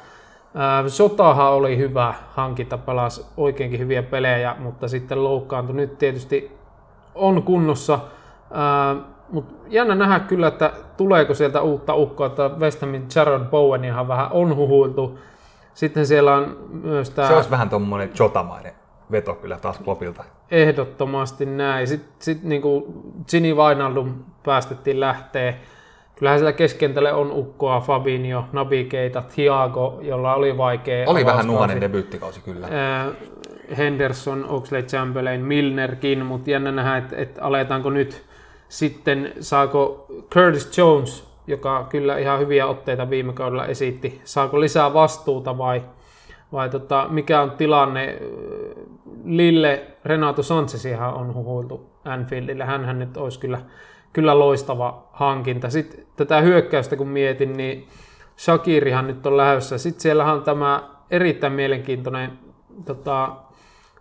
[0.89, 5.77] Sotahan oli hyvä hankinta, pelasi oikeinkin hyviä pelejä, mutta sitten loukkaantui.
[5.77, 6.59] Nyt tietysti
[7.15, 7.99] on kunnossa,
[9.33, 14.09] mutta jännä nähdä kyllä, että tuleeko sieltä uutta ukkoa, että West Hamin Jared Bowen ihan
[14.09, 15.19] vähän on huhuiltu.
[15.75, 17.29] Sitten siellä on myös tämä...
[17.29, 18.73] Se olisi vähän tuommoinen Jotamainen
[19.11, 20.25] veto kyllä taas Kloppilta.
[20.51, 21.87] Ehdottomasti näin.
[21.87, 22.85] Sitten sit, niin kuin
[23.31, 25.55] Gini Vainaldum päästettiin lähteä
[26.17, 31.81] kyllähän siellä keskentälle on ukkoa, Fabinho, Nabi Keita, Thiago, jolla oli vaikea Oli vähän nuhanen
[31.81, 32.69] debyyttikausi kyllä.
[33.77, 38.25] Henderson, Oxley Chamberlain, Milnerkin, mutta jännä nähdä, että, että aletaanko nyt
[38.69, 45.59] sitten, saako Curtis Jones, joka kyllä ihan hyviä otteita viime kaudella esitti, saako lisää vastuuta
[45.59, 45.83] vai,
[46.53, 48.19] vai tota, mikä on tilanne?
[49.25, 53.59] Lille Renato Sanchezhan on huhuiltu Anfieldille, hän nyt olisi kyllä
[54.15, 55.71] kyllä loistava hankinta.
[55.71, 57.89] Sitten tätä hyökkäystä kun mietin, niin
[58.39, 59.79] Shakirihan nyt on lähdössä.
[59.79, 62.39] Sitten siellä on tämä erittäin mielenkiintoinen
[62.85, 63.37] tota,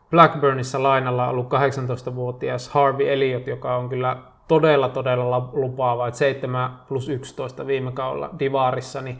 [0.09, 7.09] Blackburnissa lainalla ollut 18-vuotias Harvey Elliot, joka on kyllä todella, todella lupaava, että 7 plus
[7.09, 9.17] 11 viime kaudella Divarissa, niin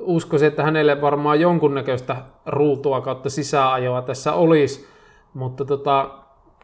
[0.00, 2.16] uskoisin, että hänelle varmaan jonkunnäköistä
[2.46, 4.88] ruutua kautta sisäajoa tässä olisi,
[5.34, 6.10] mutta tota...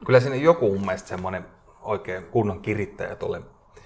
[0.07, 1.47] Kyllä sinne joku mun mielestä semmoinen
[1.83, 3.43] oikein kunnon kirittäjä tuolle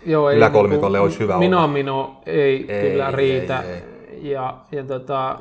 [0.07, 1.69] Joo, ei, yläkolmikolle niin olisi hyvä Mino olla.
[1.69, 3.63] Mino ei, ei kyllä riitä.
[3.63, 4.31] Ei, ei.
[4.31, 5.39] Ja, ja tota,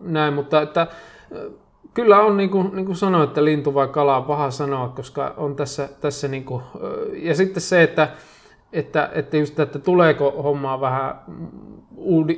[0.00, 0.86] näin, mutta että,
[1.94, 5.34] kyllä on niin kuin, niin kuin sanoin, että lintu vai kala on paha sanoa, koska
[5.36, 6.62] on tässä, tässä niin kuin,
[7.12, 8.08] ja sitten se, että,
[8.72, 11.20] että, että just, että tuleeko hommaa vähän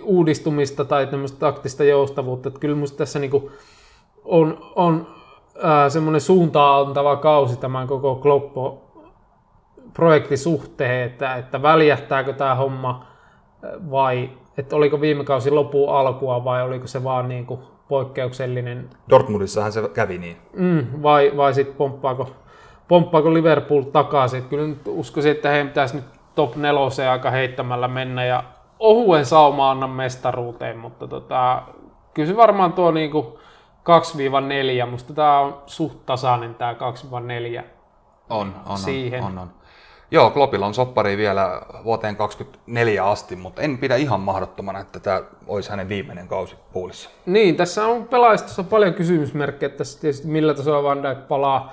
[0.02, 3.50] uudistumista tai tämmöistä taktista joustavuutta, että kyllä musta tässä niin kuin
[4.24, 5.06] on, on
[5.88, 8.89] semmoinen suuntaan antava kausi tämän koko Kloppo
[9.94, 13.06] projektisuhteen, että, että väljähtääkö tämä homma
[13.90, 18.90] vai että oliko viime kausi lopun alkua vai oliko se vaan niin kuin poikkeuksellinen.
[19.10, 20.36] Dortmundissahan se kävi niin.
[20.52, 22.30] Mm, vai vai sitten pomppaako,
[22.88, 24.38] pomppaako Liverpool takaisin.
[24.38, 28.44] Että kyllä nyt uskoisin, että heidän pitäisi nyt top neloseen aika heittämällä mennä ja
[28.78, 31.62] ohuen sauma anna mestaruuteen, mutta tota,
[32.14, 33.26] kyllä se varmaan tuo niin kuin
[34.86, 36.72] 2-4, musta tämä on suht tasainen tämä
[37.60, 37.62] 2-4.
[38.30, 39.22] On, on, siihen.
[39.22, 39.50] on, on, on.
[40.10, 45.22] Joo, Kloppilla on soppari vielä vuoteen 2024 asti, mutta en pidä ihan mahdottomana, että tämä
[45.46, 47.10] olisi hänen viimeinen kausi puulissa.
[47.26, 51.72] Niin, tässä on pelaajistossa paljon kysymysmerkkejä, tässä tietysti millä tasolla Van Dijk palaa.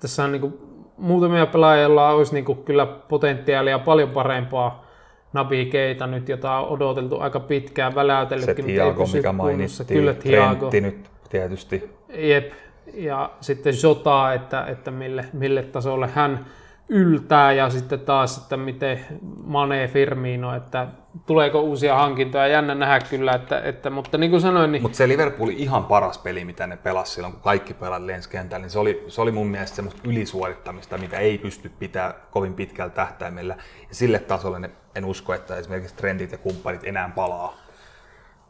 [0.00, 0.58] Tässä on niin
[0.96, 4.86] muutamia pelaajia, joilla olisi niin kyllä potentiaalia paljon parempaa.
[5.32, 10.70] Nabi Keita nyt, jota on odoteltu aika pitkään, väläytellytkin, Se Thiago, mikä mainittiin, kyllä Thiago.
[10.72, 11.90] nyt tietysti.
[12.08, 12.52] Jep,
[12.94, 16.46] ja sitten Jota, että, että mille, mille tasolle hän
[16.88, 19.00] yltää ja sitten taas, että miten
[19.44, 20.86] Mane Firmino, että
[21.26, 24.82] tuleeko uusia hankintoja, jännä nähdä kyllä, että, että mutta niin kuin sanoin, niin...
[24.82, 28.70] Mutta se Liverpool ihan paras peli, mitä ne pelasi silloin, kun kaikki pelat lenskentällä, niin
[28.70, 33.56] se oli, se oli mun mielestä semmoista ylisuorittamista, mitä ei pysty pitää kovin pitkällä tähtäimellä.
[33.88, 37.54] Ja sille tasolle ne, en usko, että esimerkiksi trendit ja kumppanit enää palaa.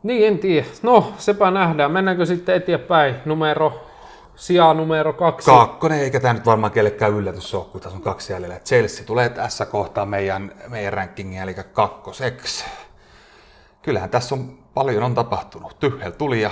[0.02, 0.66] Niin, en tiedä.
[0.82, 1.92] No, sepä nähdään.
[1.92, 3.86] Mennäänkö sitten eteenpäin numero
[4.36, 5.50] sijaa numero kaksi.
[5.50, 8.60] Kakkonen, eikä tämä nyt varmaan kellekään yllätys ole, kun tässä on kaksi jäljellä.
[8.64, 12.64] Chelsea tulee tässä kohtaa meidän, meidän rankingia, eli kakkoseksi.
[13.82, 15.76] Kyllähän tässä on paljon on tapahtunut.
[15.80, 16.50] Tyhjel tuli ja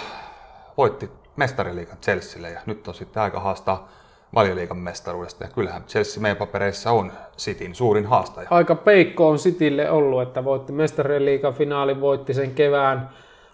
[0.76, 3.88] voitti mestariliikan Chelsealle ja nyt on sitten aika haastaa
[4.34, 5.44] valioliikan mestaruudesta.
[5.44, 8.48] Ja kyllähän Chelsea meidän papereissa on Cityn suurin haastaja.
[8.50, 13.10] Aika peikko on Citylle ollut, että voitti mestariliikan finaali, voitti sen kevään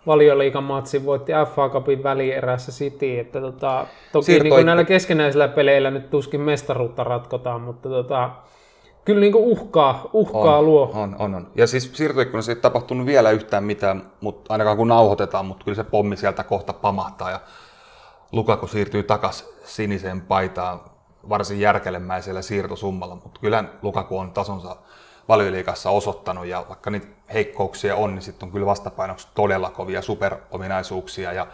[0.06, 5.90] valioliikan matsin, voitti FA Cupin välierässä City, että tota, toki niin kuin näillä keskenäisillä peleillä
[5.90, 8.30] nyt tuskin mestaruutta ratkotaan, mutta tota,
[9.04, 10.90] kyllä niin uhkaa, uhkaa on, luo.
[10.94, 11.48] On, on, on.
[11.54, 15.84] Ja siis siirtoikkunassa ei tapahtunut vielä yhtään mitään, mutta ainakaan kun nauhoitetaan, mutta kyllä se
[15.84, 17.40] pommi sieltä kohta pamahtaa ja
[18.32, 20.80] Lukaku siirtyy takas siniseen paitaan
[21.28, 24.76] varsin järkelemäisellä siirtosummalla, mutta kyllä Lukaku on tasonsa
[25.30, 31.32] valioliikassa osoittanut ja vaikka niitä heikkouksia on, niin sitten on kyllä vastapainoksi todella kovia superominaisuuksia
[31.32, 31.46] ja,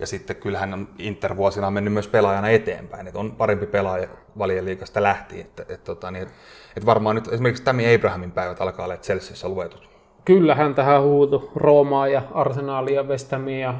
[0.00, 4.08] ja sitten kyllähän on Inter-vuosina on mennyt myös pelaajana eteenpäin, että on parempi pelaaja
[4.38, 6.34] valioliikasta lähtien, että, että, että, niin, että,
[6.76, 9.88] että varmaan nyt esimerkiksi Tammy Abrahamin päivät alkaa olla Chelseassa luetut.
[10.24, 11.50] Kyllähän tähän huutu.
[11.56, 13.74] Roomaa ja Arsenalia, Westamia ja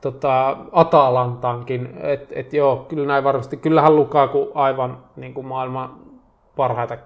[0.00, 5.96] tota, Atalantaankin, että et joo, kyllä näin varmasti, kyllähän Lukaku aivan niin kuin maailman
[6.56, 6.96] parhaita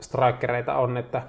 [0.00, 1.22] strikereita on, että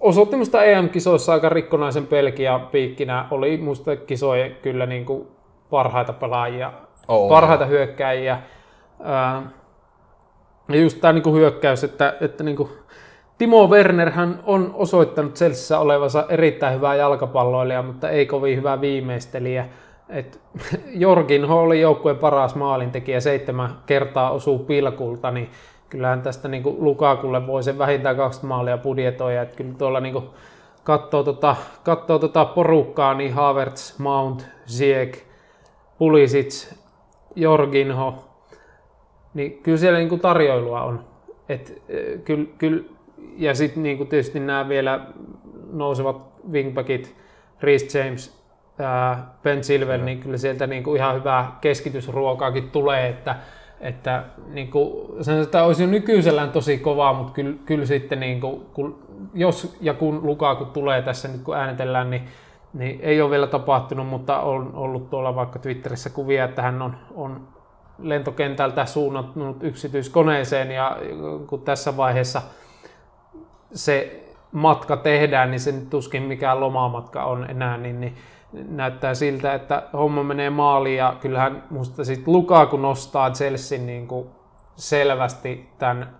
[0.00, 5.28] osoitti musta EM-kisoissa aika rikkonaisen pelkiä piikkinä, oli musta kisoja kyllä niin kuin
[5.70, 6.72] parhaita pelaajia,
[7.08, 8.38] oh, parhaita hyökkäjiä.
[10.68, 12.68] Ja just tämä niin hyökkäys, että, että niin kuin
[13.38, 19.68] Timo Werner hän on osoittanut Chelseassa olevansa erittäin hyvä jalkapalloilija, mutta ei kovin hyvä viimeistelijä.
[20.08, 20.40] Et
[21.04, 25.50] Jorgin oli joukkueen paras maalintekijä, seitsemän kertaa osuu pilkulta, niin
[25.90, 29.42] kyllähän tästä niin kuin Lukakulle voi sen vähintään kaksi maalia budjetoida.
[29.42, 30.24] Että kyllä tuolla niin kuin
[30.84, 35.22] katsoo, tota, katsoo tota porukkaa, niin Havertz, Mount, Ziyech,
[35.98, 36.72] Pulisic,
[37.36, 38.14] Jorginho,
[39.34, 41.04] niin kyllä siellä niin kuin tarjoilua on.
[41.48, 42.84] Et, e, kyllä, kyllä,
[43.36, 45.00] ja sitten niin tietysti nämä vielä
[45.72, 46.16] nousevat
[46.52, 47.16] wingbackit,
[47.60, 48.42] Rhys James,
[48.78, 53.36] ää, Ben Silver, niin kyllä sieltä niin kuin ihan hyvää keskitysruokaakin tulee, että
[53.80, 58.40] että niin kuin, sen, että olisi jo nykyisellään tosi kovaa, mutta kyllä, kyllä sitten niin
[58.40, 59.02] kuin, kun,
[59.34, 62.22] jos ja kun Lukaku tulee tässä nyt kun äänetellään, niin,
[62.74, 66.96] niin ei ole vielä tapahtunut, mutta on ollut tuolla vaikka Twitterissä kuvia, että hän on,
[67.14, 67.48] on
[67.98, 70.96] lentokentältä suunnattunut yksityiskoneeseen ja
[71.46, 72.42] kun tässä vaiheessa
[73.72, 74.22] se
[74.52, 78.14] matka tehdään, niin se tuskin mikään lomamatka on enää, niin, niin
[78.68, 84.28] näyttää siltä, että homma menee maaliin ja kyllähän musta sitten Lukaku nostaa Chelsea niin kuin
[84.76, 86.16] selvästi tämän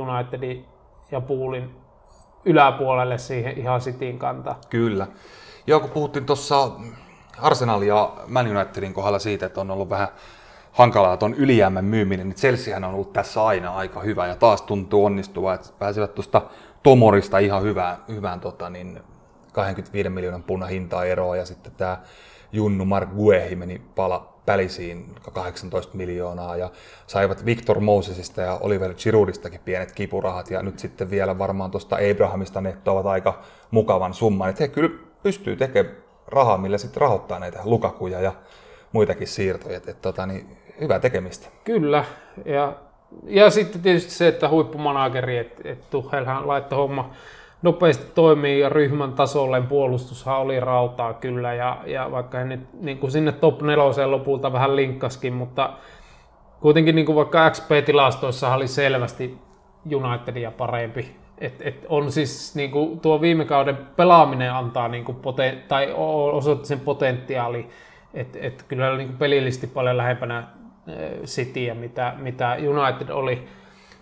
[0.00, 0.64] Unitedin
[1.10, 1.76] ja Poolin
[2.44, 4.60] yläpuolelle siihen ihan Cityin kantaa.
[4.70, 5.06] Kyllä.
[5.66, 6.70] Joo, kun puhuttiin tuossa
[7.40, 10.08] Arsenal ja Man Unitedin kohdalla siitä, että on ollut vähän
[10.72, 15.04] hankalaa tuon ylijäämän myyminen, niin Chelseahän on ollut tässä aina aika hyvä ja taas tuntuu
[15.04, 16.42] onnistuva, että pääsevät tuosta
[16.82, 19.00] Tomorista ihan hyvään, hyvään tota, niin
[19.62, 21.98] 25 miljoonan punna hintaa eroa ja sitten tämä
[22.52, 26.70] Junnu Mark Guehi meni pala pälisiin 18 miljoonaa ja
[27.06, 32.60] saivat Victor Mosesista ja Oliver Giroudistakin pienet kipurahat ja nyt sitten vielä varmaan tuosta Abrahamista
[32.60, 34.50] nettoavat aika mukavan summan.
[34.50, 34.90] Että he kyllä
[35.22, 35.96] pystyy tekemään
[36.26, 38.32] rahaa, millä sitten rahoittaa näitä lukakuja ja
[38.92, 39.76] muitakin siirtoja.
[39.76, 41.48] Että, tota, niin, hyvää tekemistä.
[41.64, 42.04] Kyllä,
[42.44, 42.76] ja,
[43.24, 47.14] ja sitten tietysti se, että huippumanageri, että, että Tuhelhan laittoi homma
[47.62, 52.98] nopeasti toimii ja ryhmän tasolle puolustushan oli rautaa kyllä ja, ja vaikka hän nyt niin
[52.98, 55.72] kuin sinne top neloseen lopulta vähän linkkaskin, mutta
[56.60, 59.38] kuitenkin niin kuin vaikka XP-tilastoissa oli selvästi
[59.94, 61.16] Unitedia parempi.
[61.38, 65.92] Et, et on siis niin kuin tuo viime kauden pelaaminen antaa niin kuin poten, tai
[66.32, 67.68] osoitti sen potentiaali,
[68.14, 70.46] että et kyllä oli niin kuin pelillisesti paljon lähempänä
[71.24, 73.48] Cityä, mitä, mitä United oli.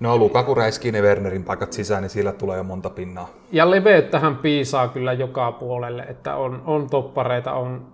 [0.00, 3.28] No Lukaku räiskii ne Wernerin paikat sisään, niin sillä tulee jo monta pinnaa.
[3.52, 7.86] Ja leveyttähän piisaa kyllä joka puolelle, että on, on toppareita, on,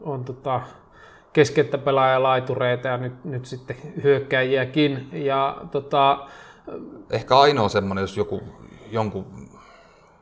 [0.00, 0.60] on tota,
[1.32, 5.08] keskettä pelaajalaitureita ja nyt, nyt sitten hyökkäjiäkin.
[5.12, 6.26] Ja, tota...
[7.10, 8.42] Ehkä ainoa semmoinen, jos joku
[8.90, 9.26] jonkun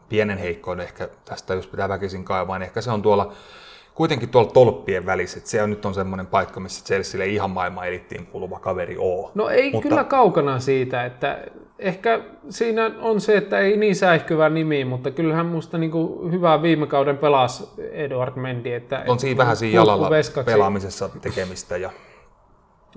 [0.09, 3.33] pienen heikkoinen ehkä tästä, jos pitää väkisin kaivaa, niin ehkä se on tuolla
[3.99, 7.89] kuitenkin tuolla tolppien välissä, että se on nyt on semmoinen paikka, missä Chelsealle ihan maailman
[7.89, 9.31] elittiin kuuluva kaveri oo.
[9.35, 9.89] No ei Mutta...
[9.89, 11.39] kyllä kaukana siitä, että
[11.79, 12.21] ehkä
[12.51, 16.87] siinä on se, että ei niin säihkyvä nimi, mutta kyllähän musta niin kuin hyvää viime
[16.87, 18.75] kauden pelas Eduard Mendy.
[18.75, 20.53] Että on siinä vähän siinä jalalla veskaksi.
[20.53, 21.91] pelaamisessa tekemistä ja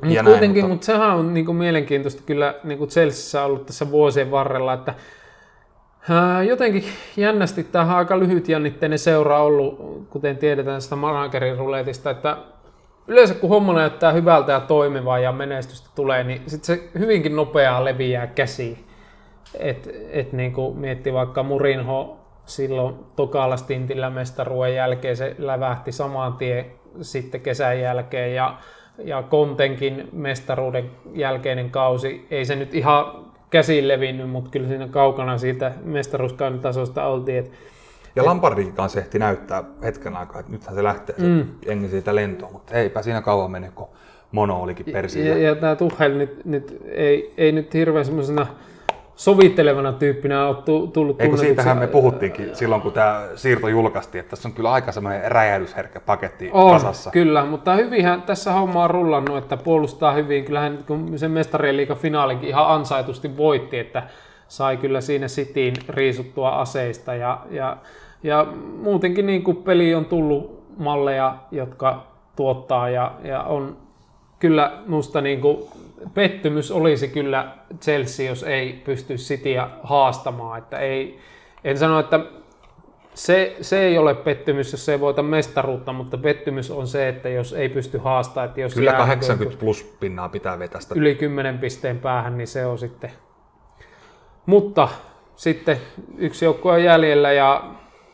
[0.03, 0.69] Mut ja kuitenkin, näin, mutta...
[0.69, 4.93] mutta sehän on niin kuin mielenkiintoista kyllä niin kuin Chelseassa ollut tässä vuosien varrella, että
[6.47, 6.83] Jotenkin
[7.17, 9.79] jännästi tämä on aika lyhytjännitteinen seura ollut,
[10.09, 12.37] kuten tiedetään sitä managerin ruletista, että
[13.07, 17.85] yleensä kun homma näyttää hyvältä ja toimivaa ja menestystä tulee, niin sit se hyvinkin nopeaa
[17.85, 18.85] leviää käsiin.
[19.59, 26.33] Et, et niin kuin miettii vaikka Murinho silloin tokalla stintillä mestaruuden jälkeen, se lävähti saman
[26.33, 26.65] tien
[27.01, 28.57] sitten kesän jälkeen ja,
[29.03, 35.37] ja Kontenkin mestaruuden jälkeinen kausi, ei se nyt ihan käsiin levinnyt, mutta kyllä siinä kaukana
[35.37, 37.37] siitä mestaruuskauden tasosta oltiin.
[37.37, 37.51] Et
[38.15, 41.45] Ja Lampardikin kanssa ehti näyttää hetken aikaa, että nythän se lähtee se mm.
[41.65, 43.87] jengi siitä lentoon, mutta eipä siinä kauan mene, kun
[44.31, 45.29] Mono olikin persillä.
[45.29, 48.47] Ja, ja tämä Tuhel nyt, nyt ei, ei nyt hirveän semmoisena
[49.15, 54.49] sovittelevana tyyppinä ole tullut Eikö siitähän me puhuttiinkin silloin, kun tämä siirto julkaistiin, että tässä
[54.49, 57.11] on kyllä aika semmoinen räjähdysherkkä paketti on, kasassa.
[57.11, 60.45] kyllä, mutta hyvinhän tässä homma on rullannut, että puolustaa hyvin.
[60.45, 64.03] Kyllähän kun se mestarien liiga finaalikin ihan ansaitusti voitti, että
[64.47, 67.77] sai kyllä siinä sitiin riisuttua aseista ja, ja,
[68.23, 68.47] ja
[68.81, 72.03] muutenkin niin kuin peli on tullut malleja, jotka
[72.35, 73.77] tuottaa ja, ja on
[74.39, 75.57] kyllä musta niin kuin
[76.13, 80.59] pettymys olisi kyllä Chelsea, jos ei pysty Cityä haastamaan.
[80.59, 81.19] Että ei,
[81.63, 82.19] en sano, että
[83.13, 87.29] se, se ei ole pettymys, jos se ei voita mestaruutta, mutta pettymys on se, että
[87.29, 88.49] jos ei pysty haastamaan.
[88.49, 90.95] Että jos Kyllä 80 plus pinnaa pitää vetästä.
[90.97, 93.11] Yli 10 pisteen päähän, niin se on sitten.
[94.45, 94.89] Mutta
[95.35, 95.77] sitten
[96.17, 97.63] yksi joukko on jäljellä ja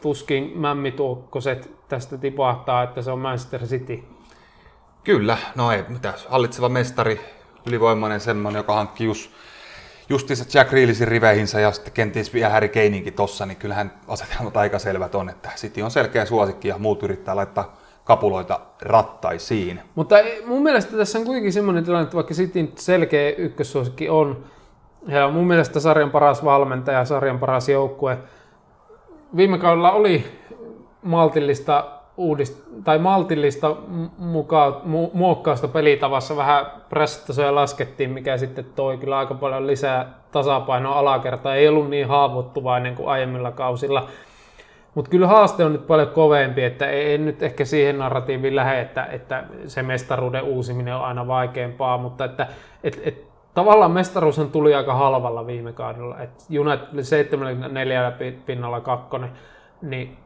[0.01, 4.03] tuskin mämmituokkoset tästä tipahtaa, että se on Manchester City.
[5.03, 7.19] Kyllä, no ei mitä, hallitseva mestari,
[7.67, 9.31] ylivoimainen semmoinen, joka hankki just,
[10.09, 14.79] justiinsa Jack Reelisin riveihinsä ja sitten kenties vielä Harry Kaneinkin tossa, niin kyllähän asetelmat aika
[14.79, 19.79] selvät on, että City on selkeä suosikki ja muut yrittää laittaa kapuloita rattaisiin.
[19.95, 20.15] Mutta
[20.45, 24.43] mun mielestä tässä on kuitenkin semmoinen tilanne, että vaikka Cityn selkeä ykkössuosikki on,
[25.07, 28.17] ja mun mielestä sarjan paras valmentaja, sarjan paras joukkue,
[29.35, 30.25] viime kaudella oli
[31.01, 33.75] maltillista uudist- tai maltillista
[34.17, 40.99] muka- mu- muokkausta pelitavassa vähän pressitasoja laskettiin, mikä sitten toi kyllä aika paljon lisää tasapainoa
[40.99, 41.55] alakertaa.
[41.55, 44.07] Ei ollut niin haavoittuvainen kuin aiemmilla kausilla.
[44.95, 48.81] Mutta kyllä haaste on nyt paljon kovempi, että ei, ei nyt ehkä siihen narratiiviin lähde,
[48.81, 52.47] että, että se mestaruuden uusiminen on aina vaikeampaa, mutta että
[52.83, 56.19] et, et, tavallaan mestaruushan tuli aika halvalla viime kaudella.
[56.19, 58.13] Et United 74
[58.45, 59.29] pinnalla kakkonen,
[59.81, 60.17] niin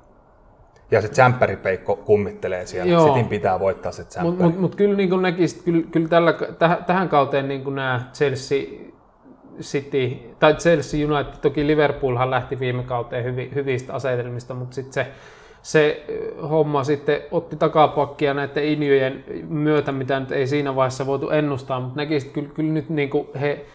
[0.92, 2.92] ja se tsemppäripeikko kummittelee siellä.
[2.92, 3.08] Joo.
[3.08, 4.30] Sitin pitää voittaa se tsemppäri.
[4.30, 8.64] Mutta mut, mut kyllä niin näkisit, kyllä, kyllä tällä, täh, tähän kauteen niin nämä Chelsea
[9.62, 15.12] City, tai Chelsea United, toki Liverpoolhan lähti viime kauteen hyvi, hyvistä asetelmista, mutta sitten se,
[15.62, 16.06] se
[16.50, 21.98] homma sitten otti takapakkia näiden injojen myötä, mitä nyt ei siinä vaiheessa voitu ennustaa, mutta
[21.98, 23.66] näkisit kyllä, kyllä nyt niin kuin he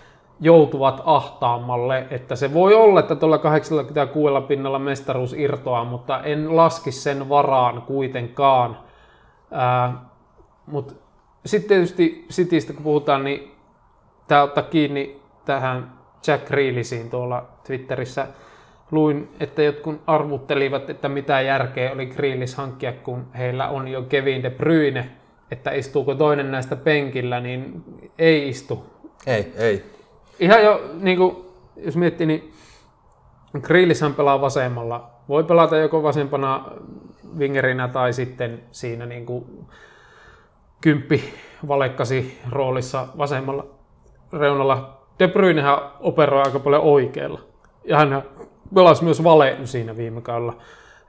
[0.41, 6.93] joutuvat ahtaammalle, että se voi olla, että tuolla 86 pinnalla mestaruus irtoaa, mutta en laski
[6.93, 8.79] sen varaan kuitenkaan.
[10.67, 10.95] mutta
[11.47, 13.53] sitten tietysti Citystä kun puhutaan, niin
[14.29, 15.93] tämä ottaa kiinni tähän
[16.27, 18.27] Jack Reelisiin tuolla Twitterissä.
[18.91, 24.43] Luin, että jotkut arvuttelivat, että mitä järkeä oli Grealish hankkia, kun heillä on jo Kevin
[24.43, 25.11] De Bruyne,
[25.51, 27.85] että istuuko toinen näistä penkillä, niin
[28.19, 28.85] ei istu.
[29.27, 29.96] Ei, ei
[30.41, 31.37] ihan jo, niin kuin,
[31.77, 32.53] jos miettii, niin
[33.61, 35.11] Grillishan pelaa vasemmalla.
[35.29, 36.65] Voi pelata joko vasempana
[37.39, 39.67] wingerinä tai sitten siinä niin kuin
[40.81, 41.35] kymppi
[41.69, 43.67] valekkasi roolissa vasemmalla
[44.33, 44.99] reunalla.
[45.19, 47.41] De Bruynehän operoi aika paljon oikealla.
[47.85, 48.23] Ja hän
[48.75, 50.57] pelasi myös vale siinä viime kaudella.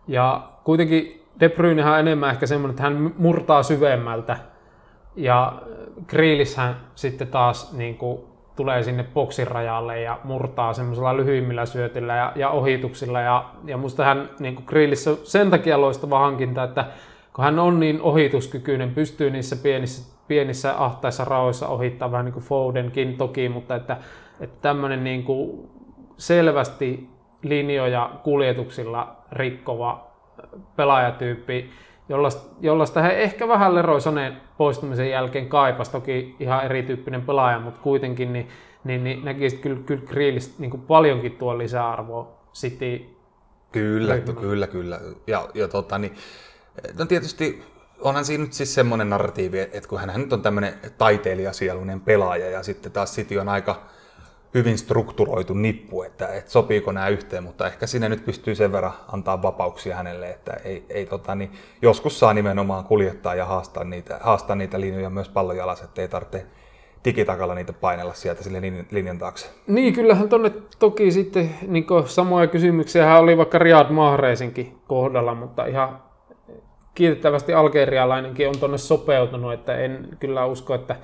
[0.08, 4.38] Ja kuitenkin De Bruynehän on enemmän ehkä semmoinen, että hän murtaa syvemmältä.
[5.16, 5.62] Ja
[6.08, 8.22] Grealishän sitten taas niin kuin
[8.58, 13.22] tulee sinne boksin rajalle ja murtaa semmoisella lyhyimmillä syötillä ja, ja ohituksilla.
[13.22, 16.86] Ja, ja musta hän niin Grillissä sen takia loistava hankinta, että
[17.34, 22.46] kun hän on niin ohituskykyinen, pystyy niissä pienissä, pienissä ahtaissa raoissa ohittaa vähän niin kuin
[22.46, 23.98] Fodenkin toki, mutta että,
[24.40, 25.26] että tämmöinen niin
[26.18, 27.10] selvästi
[27.44, 30.08] linjoja kuljetuksilla rikkova
[30.76, 31.70] pelaajatyyppi,
[32.10, 37.80] jollaista, jollaista he ehkä vähän Leroy Soneen poistumisen jälkeen kaipas, toki ihan erityyppinen pelaaja, mutta
[37.82, 38.48] kuitenkin niin,
[38.84, 43.18] niin, niin näkisit kyllä, kyllä Grealish niin paljonkin tuo lisäarvoa City
[43.72, 44.42] Kyllä, ryhmä.
[44.42, 45.00] kyllä, kyllä.
[45.28, 46.16] Ja, ja tota, niin,
[46.98, 47.64] no tietysti
[48.02, 52.64] onhan siinä nyt siis semmoinen narratiivi, että kun hän nyt on tämmöinen taiteilijasieluinen pelaaja ja
[52.64, 53.82] sitten taas City on aika
[54.54, 58.94] hyvin strukturoitu nippu, että, että sopiiko nämä yhteen, mutta ehkä sinne nyt pystyy sen verran
[59.12, 64.20] antaa vapauksia hänelle, että ei, ei tota, niin, joskus saa nimenomaan kuljettaa ja haastaa niitä,
[64.22, 66.46] haastaa niitä linjoja myös pallon jalas, että ei tarvitse
[67.06, 69.50] digitakalla niitä painella sieltä sille linjan taakse.
[69.68, 76.00] Niin, kyllähän tuonne toki sitten niin samoja kysymyksiä oli vaikka Riyad Mahreisinkin kohdalla, mutta ihan
[76.96, 80.96] kiitettävästi algerialainenkin on tuonne sopeutunut, että en kyllä usko, että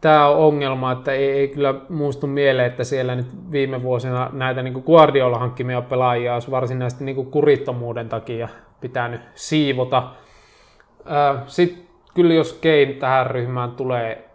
[0.00, 4.62] tämä on ongelma, että ei, ei kyllä muistu mieleen, että siellä nyt viime vuosina näitä
[4.62, 8.48] niin Guardiola hankkimia pelaajia olisi varsinaisesti niin kurittomuuden takia
[8.80, 10.10] pitänyt siivota.
[11.46, 11.82] Sitten
[12.14, 14.30] kyllä jos Kane tähän ryhmään tulee,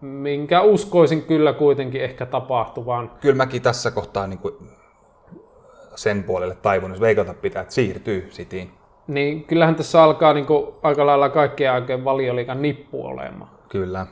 [0.00, 3.10] minkä uskoisin kyllä kuitenkin ehkä tapahtuvan.
[3.20, 4.54] Kyllä mäkin tässä kohtaa niin kuin
[5.94, 8.70] sen puolelle taipunut, jos veikata pitää, että siirtyy Cityin.
[9.06, 13.50] Niin kyllähän tässä alkaa niin kuin, aika lailla kaikkien aikojen valioliikan nippu olemaan.
[13.68, 14.06] Kyllä.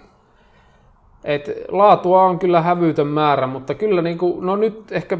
[1.25, 5.19] Et laatua on kyllä hävytön määrä, mutta kyllä niin kuin, no nyt ehkä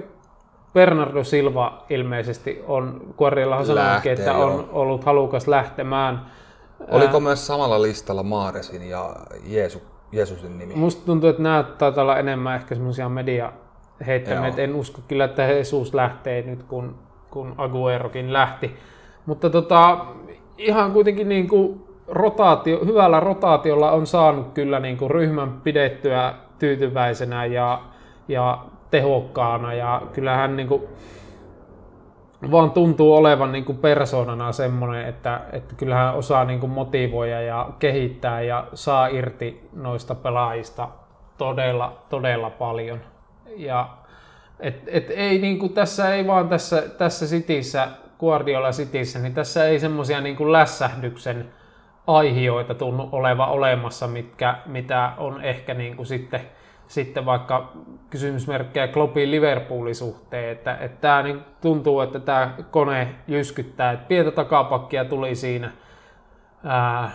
[0.75, 4.45] Bernardo Silva ilmeisesti on, Kuorillahan sanoikin, että joo.
[4.45, 6.27] on ollut halukas lähtemään.
[6.91, 9.83] Oliko myös samalla listalla Maaresin ja Jeesu,
[10.13, 10.75] Jeesusin nimi?
[10.75, 13.53] Musta tuntuu, että nämä taitaa olla enemmän ehkä semmoisia media
[14.07, 16.95] heittämiä, että en usko kyllä, että Jesus lähtee nyt, kun,
[17.31, 18.77] kun Aguerokin lähti.
[19.27, 20.07] Mutta tota,
[20.59, 27.45] ihan kuitenkin niin kuin rotaatio, hyvällä rotaatiolla on saanut kyllä niin kuin ryhmän pidettyä tyytyväisenä
[27.45, 27.83] ja,
[28.29, 30.83] ja tehokkaana ja kyllähän niin kuin
[32.51, 37.69] vaan tuntuu olevan niin kuin persoonana semmoinen, että, että kyllähän osaa niin kuin motivoida ja
[37.79, 40.89] kehittää ja saa irti noista pelaajista
[41.39, 43.01] todella, todella paljon.
[43.57, 43.89] Ja
[44.61, 47.89] et, et ei niin kuin tässä ei vaan tässä, tässä Cityssä,
[48.19, 51.53] Guardiola Cityssä, niin tässä ei semmoisia niin lässähdyksen
[52.07, 56.41] aihioita tunnu oleva olemassa, mitkä, mitä on ehkä niin kuin sitten,
[56.89, 57.73] sitten vaikka
[58.11, 64.31] kysymysmerkkejä Kloppin Liverpoolin suhteen, että, että tämä niin tuntuu, että tämä kone jyskyttää, että pientä
[64.31, 65.73] takapakkia tuli siinä
[66.65, 67.11] ää,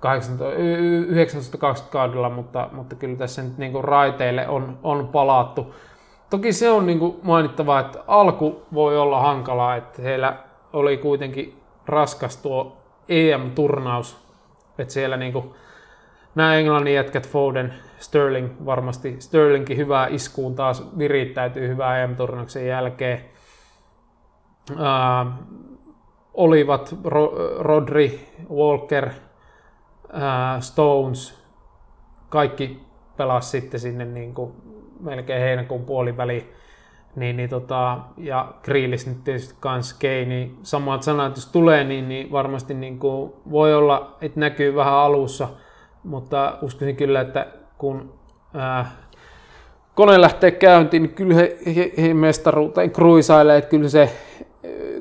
[0.00, 5.74] 1920 kaudella, mutta, mutta kyllä tässä nyt niin kuin raiteille on, on palattu.
[6.30, 10.36] Toki se on niin kuin mainittava, että alku voi olla hankalaa, että heillä
[10.72, 12.76] oli kuitenkin raskas tuo
[13.08, 14.23] EM-turnaus,
[14.78, 15.54] että siellä niin kuin
[16.34, 23.24] nämä Englannin jätkät Foden, Sterling varmasti, Sterlingkin hyvää iskuun taas virittäytyy hyvää EM-turnauksen jälkeen.
[24.78, 25.26] Ää,
[26.34, 29.10] olivat Ro- Rodri, Walker,
[30.12, 31.44] ää, Stones,
[32.28, 32.80] kaikki
[33.16, 34.52] pelasi sitten sinne niin kuin
[35.00, 36.52] melkein heinäkuun puoliväliin.
[37.16, 42.08] Niin, niin tota, ja Grealish nyt tietysti kans Kane, niin samat sanat, jos tulee, niin,
[42.08, 45.48] niin varmasti niin kuin voi olla, että näkyy vähän alussa,
[46.04, 47.46] mutta uskoisin kyllä, että
[47.78, 48.14] kun
[48.54, 48.90] ää,
[49.94, 54.10] kone lähtee käyntiin, niin kyllä he, he, he mestaruuteen kruisailee, että kyllä se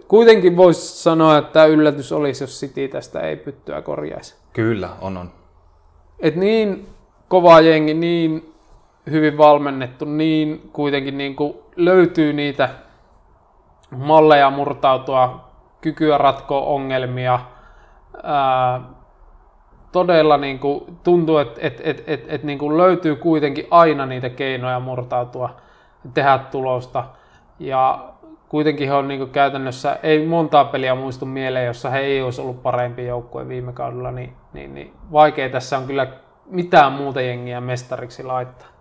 [0.07, 4.36] kuitenkin voisi sanoa, että yllätys olisi, jos City tästä ei pyttyä korjaisi.
[4.53, 5.32] Kyllä, on on.
[6.20, 6.88] Et niin
[7.28, 8.53] kova jengi, niin
[9.12, 12.70] hyvin valmennettu, niin kuitenkin niin kuin löytyy niitä
[13.91, 15.49] malleja murtautua,
[15.82, 17.39] kykyä ratkoa ongelmia.
[18.24, 18.82] Ää,
[19.91, 24.30] todella niin kuin tuntuu, että et, et, et, et niin kuin löytyy kuitenkin aina niitä
[24.30, 25.56] keinoja murtautua,
[26.14, 27.04] tehdä tulosta.
[27.60, 28.10] Ja
[28.49, 32.41] kuitenkin he on niin kuin käytännössä, ei montaa peliä muistu mieleen, jossa he ei olisi
[32.41, 36.08] ollut parempi joukkue viime kaudella, niin, niin, niin vaikea tässä on kyllä
[36.45, 38.72] mitään muuta jengiä mestariksi laittaa.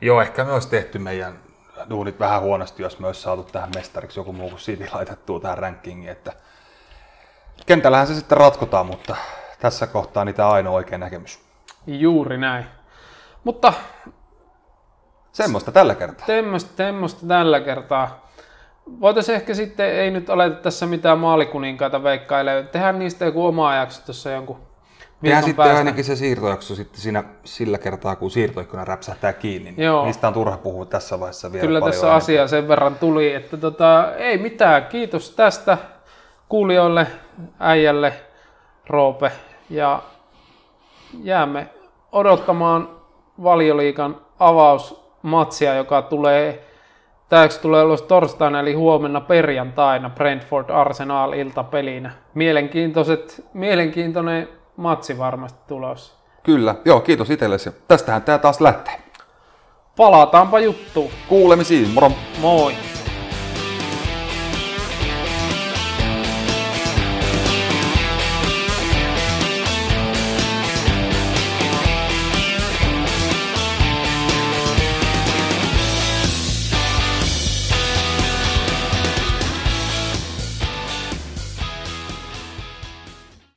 [0.00, 1.38] Joo, ehkä me olisi tehty meidän
[1.90, 5.58] duunit vähän huonosti, jos me olisi saatu tähän mestariksi joku muu kuin City laitettua tähän
[5.58, 6.12] rankingiin.
[6.12, 6.32] Että
[7.66, 9.16] kentällähän se sitten ratkotaan, mutta
[9.60, 11.40] tässä kohtaa niitä ainoa oikea näkemys.
[11.86, 12.66] Juuri näin.
[13.44, 13.72] Mutta
[15.32, 16.26] Semmoista tällä kertaa.
[16.26, 18.30] temmosta, temmosta tällä kertaa.
[19.00, 22.68] Voitaisiin ehkä sitten, ei nyt aleta tässä mitään maalikuninkaita veikkailemaan.
[22.68, 24.69] Tehdään niistä joku oma jakso tuossa jonkun
[25.22, 25.78] Tehdään sitten päästä.
[25.78, 29.70] ainakin se siirtojakso sitten siinä, sillä kertaa, kun siirtoikkuna räpsähtää kiinni.
[29.70, 30.04] Niin Joo.
[30.04, 32.22] Niistä on turha puhua tässä vaiheessa vielä Kyllä paljon tässä enemmän.
[32.22, 34.86] asiaa sen verran tuli, että tota, ei mitään.
[34.86, 35.78] Kiitos tästä
[36.48, 37.06] kuulijoille,
[37.58, 38.12] äijälle,
[38.86, 39.32] Roope.
[39.70, 40.02] Ja
[41.22, 41.68] jäämme
[42.12, 42.88] odottamaan
[43.42, 46.70] valioliikan avausmatsia, joka tulee
[47.30, 52.10] Tämäksi tulee ulos torstaina eli huomenna perjantaina Brentford Arsenal iltapelinä.
[52.34, 54.48] Mielenkiintoiset, mielenkiintoinen
[54.80, 56.12] matsi varmasti tulossa.
[56.42, 57.70] Kyllä, joo, kiitos itsellesi.
[57.88, 59.02] Tästähän tämä taas lähtee.
[59.96, 61.10] Palataanpa juttuun.
[61.28, 62.12] Kuulemisiin, moro!
[62.40, 62.74] Moi!